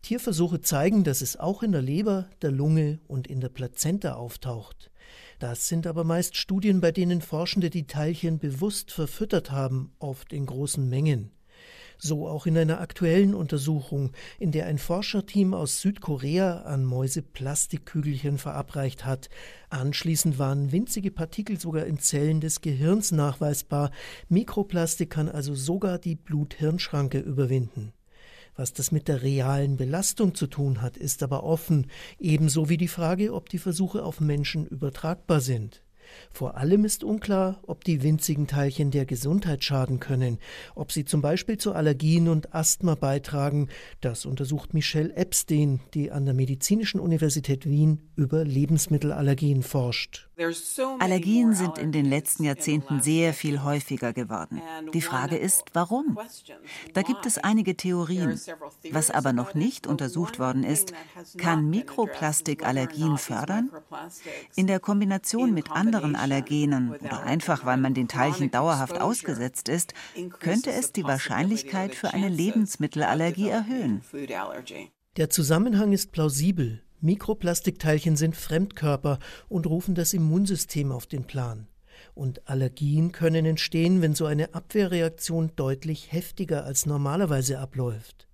Tierversuche 0.00 0.60
zeigen, 0.62 1.04
dass 1.04 1.20
es 1.20 1.38
auch 1.38 1.62
in 1.62 1.72
der 1.72 1.82
Leber, 1.82 2.28
der 2.40 2.50
Lunge 2.50 2.98
und 3.06 3.26
in 3.26 3.40
der 3.40 3.50
Plazenta 3.50 4.14
auftaucht. 4.14 4.90
Das 5.38 5.68
sind 5.68 5.86
aber 5.86 6.04
meist 6.04 6.36
Studien, 6.36 6.80
bei 6.80 6.92
denen 6.92 7.20
Forschende 7.20 7.68
die 7.68 7.86
Teilchen 7.86 8.38
bewusst 8.38 8.90
verfüttert 8.90 9.50
haben, 9.50 9.92
oft 9.98 10.32
in 10.32 10.46
großen 10.46 10.88
Mengen. 10.88 11.30
So 12.04 12.26
auch 12.26 12.46
in 12.46 12.58
einer 12.58 12.80
aktuellen 12.80 13.32
Untersuchung, 13.32 14.10
in 14.40 14.50
der 14.50 14.66
ein 14.66 14.78
Forscherteam 14.78 15.54
aus 15.54 15.80
Südkorea 15.80 16.62
an 16.62 16.84
Mäuse 16.84 17.22
Plastikkügelchen 17.22 18.38
verabreicht 18.38 19.04
hat. 19.04 19.30
Anschließend 19.70 20.36
waren 20.36 20.72
winzige 20.72 21.12
Partikel 21.12 21.60
sogar 21.60 21.86
in 21.86 22.00
Zellen 22.00 22.40
des 22.40 22.60
Gehirns 22.60 23.12
nachweisbar. 23.12 23.92
Mikroplastik 24.28 25.10
kann 25.10 25.28
also 25.28 25.54
sogar 25.54 26.00
die 26.00 26.16
Blut-Hirn-Schranke 26.16 27.20
überwinden. 27.20 27.92
Was 28.56 28.72
das 28.72 28.90
mit 28.90 29.06
der 29.06 29.22
realen 29.22 29.76
Belastung 29.76 30.34
zu 30.34 30.48
tun 30.48 30.82
hat, 30.82 30.96
ist 30.96 31.22
aber 31.22 31.44
offen, 31.44 31.86
ebenso 32.18 32.68
wie 32.68 32.78
die 32.78 32.88
Frage, 32.88 33.32
ob 33.32 33.48
die 33.48 33.58
Versuche 33.58 34.02
auf 34.02 34.20
Menschen 34.20 34.66
übertragbar 34.66 35.40
sind. 35.40 35.84
Vor 36.32 36.56
allem 36.56 36.84
ist 36.84 37.04
unklar, 37.04 37.60
ob 37.66 37.84
die 37.84 38.02
winzigen 38.02 38.46
Teilchen 38.46 38.90
der 38.90 39.06
Gesundheit 39.06 39.64
schaden 39.64 40.00
können, 40.00 40.38
ob 40.74 40.92
sie 40.92 41.04
zum 41.04 41.22
Beispiel 41.22 41.58
zu 41.58 41.72
Allergien 41.72 42.28
und 42.28 42.54
Asthma 42.54 42.94
beitragen. 42.94 43.68
Das 44.00 44.26
untersucht 44.26 44.74
Michelle 44.74 45.14
Epstein, 45.14 45.80
die 45.94 46.10
an 46.10 46.24
der 46.24 46.34
Medizinischen 46.34 47.00
Universität 47.00 47.66
Wien 47.66 48.10
über 48.16 48.44
Lebensmittelallergien 48.44 49.62
forscht. 49.62 50.28
Allergien 50.98 51.54
sind 51.54 51.78
in 51.78 51.92
den 51.92 52.06
letzten 52.06 52.44
Jahrzehnten 52.44 53.00
sehr 53.00 53.32
viel 53.32 53.62
häufiger 53.62 54.12
geworden. 54.12 54.60
Die 54.92 55.00
Frage 55.00 55.36
ist, 55.36 55.64
warum? 55.72 56.18
Da 56.94 57.02
gibt 57.02 57.26
es 57.26 57.38
einige 57.38 57.76
Theorien. 57.76 58.40
Was 58.90 59.10
aber 59.10 59.32
noch 59.32 59.54
nicht 59.54 59.86
untersucht 59.86 60.38
worden 60.38 60.64
ist, 60.64 60.92
kann 61.36 61.70
Mikroplastik 61.70 62.66
Allergien 62.66 63.18
fördern? 63.18 63.70
In 64.56 64.66
der 64.66 64.80
Kombination 64.80 65.54
mit 65.54 65.70
anderen 65.70 66.01
Allergenen 66.14 66.90
oder 66.90 67.22
einfach 67.22 67.64
weil 67.64 67.76
man 67.76 67.94
den 67.94 68.08
Teilchen 68.08 68.50
dauerhaft 68.50 69.00
ausgesetzt 69.00 69.68
ist, 69.68 69.94
könnte 70.38 70.70
es 70.70 70.92
die 70.92 71.04
Wahrscheinlichkeit 71.04 71.94
für 71.94 72.12
eine 72.12 72.28
Lebensmittelallergie 72.28 73.48
erhöhen. 73.48 74.02
Der 75.16 75.30
Zusammenhang 75.30 75.92
ist 75.92 76.12
plausibel. 76.12 76.82
Mikroplastikteilchen 77.00 78.16
sind 78.16 78.36
Fremdkörper 78.36 79.18
und 79.48 79.66
rufen 79.66 79.94
das 79.94 80.14
Immunsystem 80.14 80.92
auf 80.92 81.06
den 81.06 81.24
Plan. 81.24 81.66
Und 82.14 82.48
Allergien 82.48 83.12
können 83.12 83.44
entstehen, 83.44 84.02
wenn 84.02 84.14
so 84.14 84.26
eine 84.26 84.54
Abwehrreaktion 84.54 85.52
deutlich 85.56 86.12
heftiger 86.12 86.64
als 86.64 86.86
normalerweise 86.86 87.58
abläuft. 87.58 88.28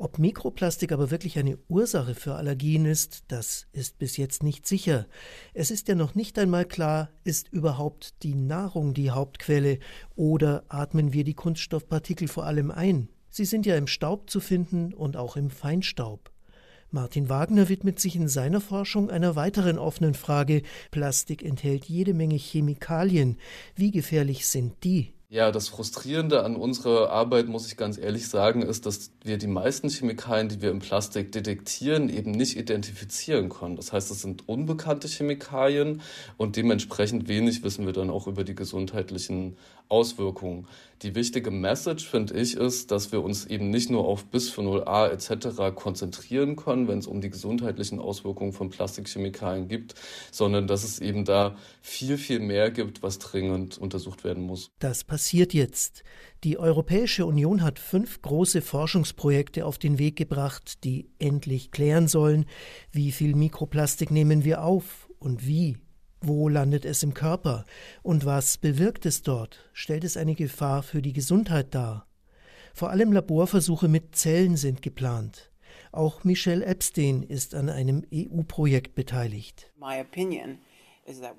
Ob 0.00 0.20
Mikroplastik 0.20 0.92
aber 0.92 1.10
wirklich 1.10 1.40
eine 1.40 1.58
Ursache 1.68 2.14
für 2.14 2.36
Allergien 2.36 2.84
ist, 2.84 3.24
das 3.26 3.66
ist 3.72 3.98
bis 3.98 4.16
jetzt 4.16 4.44
nicht 4.44 4.64
sicher. 4.64 5.08
Es 5.54 5.72
ist 5.72 5.88
ja 5.88 5.96
noch 5.96 6.14
nicht 6.14 6.38
einmal 6.38 6.66
klar, 6.66 7.10
ist 7.24 7.48
überhaupt 7.48 8.22
die 8.22 8.36
Nahrung 8.36 8.94
die 8.94 9.10
Hauptquelle 9.10 9.80
oder 10.14 10.62
atmen 10.68 11.12
wir 11.12 11.24
die 11.24 11.34
Kunststoffpartikel 11.34 12.28
vor 12.28 12.46
allem 12.46 12.70
ein? 12.70 13.08
Sie 13.28 13.44
sind 13.44 13.66
ja 13.66 13.74
im 13.74 13.88
Staub 13.88 14.30
zu 14.30 14.38
finden 14.38 14.94
und 14.94 15.16
auch 15.16 15.36
im 15.36 15.50
Feinstaub. 15.50 16.30
Martin 16.92 17.28
Wagner 17.28 17.68
widmet 17.68 17.98
sich 17.98 18.14
in 18.14 18.28
seiner 18.28 18.60
Forschung 18.60 19.10
einer 19.10 19.34
weiteren 19.34 19.78
offenen 19.78 20.14
Frage. 20.14 20.62
Plastik 20.92 21.42
enthält 21.42 21.86
jede 21.86 22.14
Menge 22.14 22.36
Chemikalien. 22.36 23.36
Wie 23.74 23.90
gefährlich 23.90 24.46
sind 24.46 24.84
die? 24.84 25.17
Ja, 25.30 25.52
das 25.52 25.68
Frustrierende 25.68 26.42
an 26.42 26.56
unserer 26.56 27.10
Arbeit, 27.10 27.48
muss 27.48 27.66
ich 27.66 27.76
ganz 27.76 27.98
ehrlich 27.98 28.28
sagen, 28.28 28.62
ist, 28.62 28.86
dass 28.86 29.10
wir 29.22 29.36
die 29.36 29.46
meisten 29.46 29.90
Chemikalien, 29.90 30.48
die 30.48 30.62
wir 30.62 30.70
im 30.70 30.78
Plastik 30.78 31.32
detektieren, 31.32 32.08
eben 32.08 32.30
nicht 32.30 32.56
identifizieren 32.56 33.50
können. 33.50 33.76
Das 33.76 33.92
heißt, 33.92 34.10
es 34.10 34.22
sind 34.22 34.48
unbekannte 34.48 35.06
Chemikalien 35.06 36.00
und 36.38 36.56
dementsprechend 36.56 37.28
wenig 37.28 37.62
wissen 37.62 37.84
wir 37.84 37.92
dann 37.92 38.08
auch 38.08 38.26
über 38.26 38.42
die 38.42 38.54
gesundheitlichen 38.54 39.58
Auswirkungen. 39.88 40.66
Die 41.02 41.14
wichtige 41.14 41.52
Message, 41.52 42.08
finde 42.08 42.34
ich, 42.34 42.56
ist, 42.56 42.90
dass 42.90 43.12
wir 43.12 43.22
uns 43.22 43.46
eben 43.46 43.70
nicht 43.70 43.88
nur 43.88 44.04
auf 44.04 44.24
Bisphenol-A 44.24 45.06
etc. 45.08 45.74
konzentrieren 45.74 46.56
können, 46.56 46.88
wenn 46.88 46.98
es 46.98 47.06
um 47.06 47.20
die 47.20 47.30
gesundheitlichen 47.30 48.00
Auswirkungen 48.00 48.52
von 48.52 48.68
Plastikchemikalien 48.70 49.68
gibt, 49.68 49.94
sondern 50.32 50.66
dass 50.66 50.82
es 50.82 50.98
eben 50.98 51.24
da 51.24 51.56
viel, 51.82 52.18
viel 52.18 52.40
mehr 52.40 52.72
gibt, 52.72 53.02
was 53.02 53.20
dringend 53.20 53.78
untersucht 53.78 54.24
werden 54.24 54.42
muss. 54.42 54.72
Das 54.80 55.04
passiert 55.04 55.54
jetzt. 55.54 56.02
Die 56.42 56.58
Europäische 56.58 57.26
Union 57.26 57.62
hat 57.62 57.78
fünf 57.78 58.20
große 58.20 58.60
Forschungsprojekte 58.60 59.66
auf 59.66 59.78
den 59.78 59.98
Weg 59.98 60.16
gebracht, 60.16 60.82
die 60.84 61.10
endlich 61.20 61.70
klären 61.70 62.08
sollen, 62.08 62.46
wie 62.90 63.12
viel 63.12 63.36
Mikroplastik 63.36 64.10
nehmen 64.10 64.44
wir 64.44 64.64
auf 64.64 65.08
und 65.20 65.46
wie 65.46 65.76
wo 66.20 66.48
landet 66.48 66.84
es 66.84 67.02
im 67.02 67.14
Körper? 67.14 67.64
Und 68.02 68.24
was 68.24 68.58
bewirkt 68.58 69.06
es 69.06 69.22
dort? 69.22 69.68
Stellt 69.72 70.04
es 70.04 70.16
eine 70.16 70.34
Gefahr 70.34 70.82
für 70.82 71.02
die 71.02 71.12
Gesundheit 71.12 71.74
dar? 71.74 72.06
Vor 72.74 72.90
allem 72.90 73.12
Laborversuche 73.12 73.88
mit 73.88 74.16
Zellen 74.16 74.56
sind 74.56 74.82
geplant. 74.82 75.50
Auch 75.92 76.24
Michelle 76.24 76.64
Epstein 76.64 77.22
ist 77.22 77.54
an 77.54 77.68
einem 77.68 78.04
EU-Projekt 78.12 78.94
beteiligt. 78.94 79.72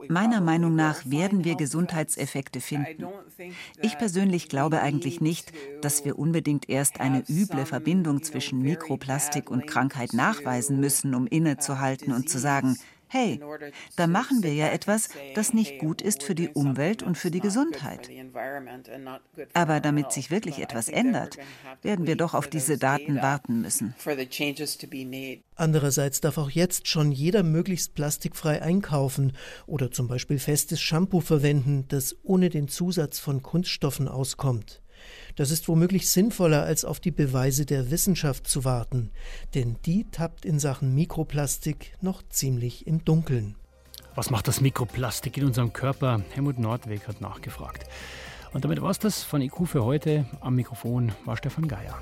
Meiner 0.07 0.41
Meinung 0.41 0.75
nach 0.75 1.05
werden 1.05 1.43
wir 1.43 1.55
Gesundheitseffekte 1.55 2.59
finden. 2.59 3.05
Ich 3.81 3.97
persönlich 3.97 4.49
glaube 4.49 4.81
eigentlich 4.81 5.21
nicht, 5.21 5.53
dass 5.81 6.03
wir 6.05 6.17
unbedingt 6.17 6.69
erst 6.69 6.99
eine 6.99 7.23
üble 7.29 7.65
Verbindung 7.65 8.23
zwischen 8.23 8.61
Mikroplastik 8.61 9.51
und 9.51 9.67
Krankheit 9.67 10.13
nachweisen 10.13 10.79
müssen, 10.79 11.13
um 11.13 11.27
innezuhalten 11.27 12.13
und 12.13 12.29
zu 12.29 12.39
sagen, 12.39 12.77
hey, 13.09 13.41
da 13.95 14.07
machen 14.07 14.43
wir 14.43 14.53
ja 14.53 14.67
etwas, 14.67 15.09
das 15.35 15.53
nicht 15.53 15.79
gut 15.79 16.01
ist 16.01 16.23
für 16.23 16.35
die 16.35 16.49
Umwelt 16.49 17.03
und 17.03 17.17
für 17.17 17.31
die 17.31 17.39
Gesundheit. 17.39 18.09
Aber 19.53 19.79
damit 19.79 20.11
sich 20.11 20.31
wirklich 20.31 20.59
etwas 20.59 20.87
ändert, 20.87 21.37
werden 21.81 22.07
wir 22.07 22.15
doch 22.15 22.33
auf 22.33 22.47
diese 22.47 22.77
Daten 22.77 23.17
warten 23.17 23.61
müssen. 23.61 23.95
Andererseits 25.55 26.21
darf 26.21 26.37
auch 26.37 26.51
jetzt 26.51 26.87
schon 26.87 27.11
jeder 27.11 27.43
möglichst 27.43 27.95
plastikfrei 27.95 28.61
einkaufen 28.61 29.33
oder 29.65 29.91
zum 29.91 30.07
Beispiel 30.07 30.39
festes 30.39 30.79
Shampoo 30.79 31.19
verwenden, 31.19 31.85
das 31.87 32.15
ohne 32.23 32.49
den 32.49 32.67
Zusatz 32.67 33.19
von 33.19 33.41
Kunststoffen 33.41 34.07
auskommt. 34.07 34.81
Das 35.39 35.51
ist 35.51 35.69
womöglich 35.69 36.09
sinnvoller, 36.09 36.63
als 36.63 36.83
auf 36.83 36.99
die 36.99 37.11
Beweise 37.11 37.65
der 37.65 37.91
Wissenschaft 37.91 38.45
zu 38.45 38.65
warten, 38.65 39.09
denn 39.55 39.77
die 39.85 40.05
tappt 40.11 40.43
in 40.43 40.59
Sachen 40.59 40.93
Mikroplastik 40.93 41.93
noch 42.01 42.23
ziemlich 42.27 42.85
im 42.87 43.05
Dunkeln. 43.05 43.55
Was 44.15 44.31
macht 44.31 44.49
das 44.49 44.59
Mikroplastik 44.59 45.37
in 45.37 45.45
unserem 45.45 45.71
Körper? 45.71 46.21
Helmut 46.31 46.59
Nordweg 46.59 47.07
hat 47.07 47.21
nachgefragt. 47.21 47.85
Und 48.51 48.65
damit 48.65 48.81
war 48.81 48.91
es 48.91 48.99
das 48.99 49.23
von 49.23 49.41
IQ 49.41 49.65
für 49.65 49.85
heute. 49.85 50.25
Am 50.41 50.55
Mikrofon 50.55 51.13
war 51.23 51.37
Stefan 51.37 51.69
Geier. 51.69 51.97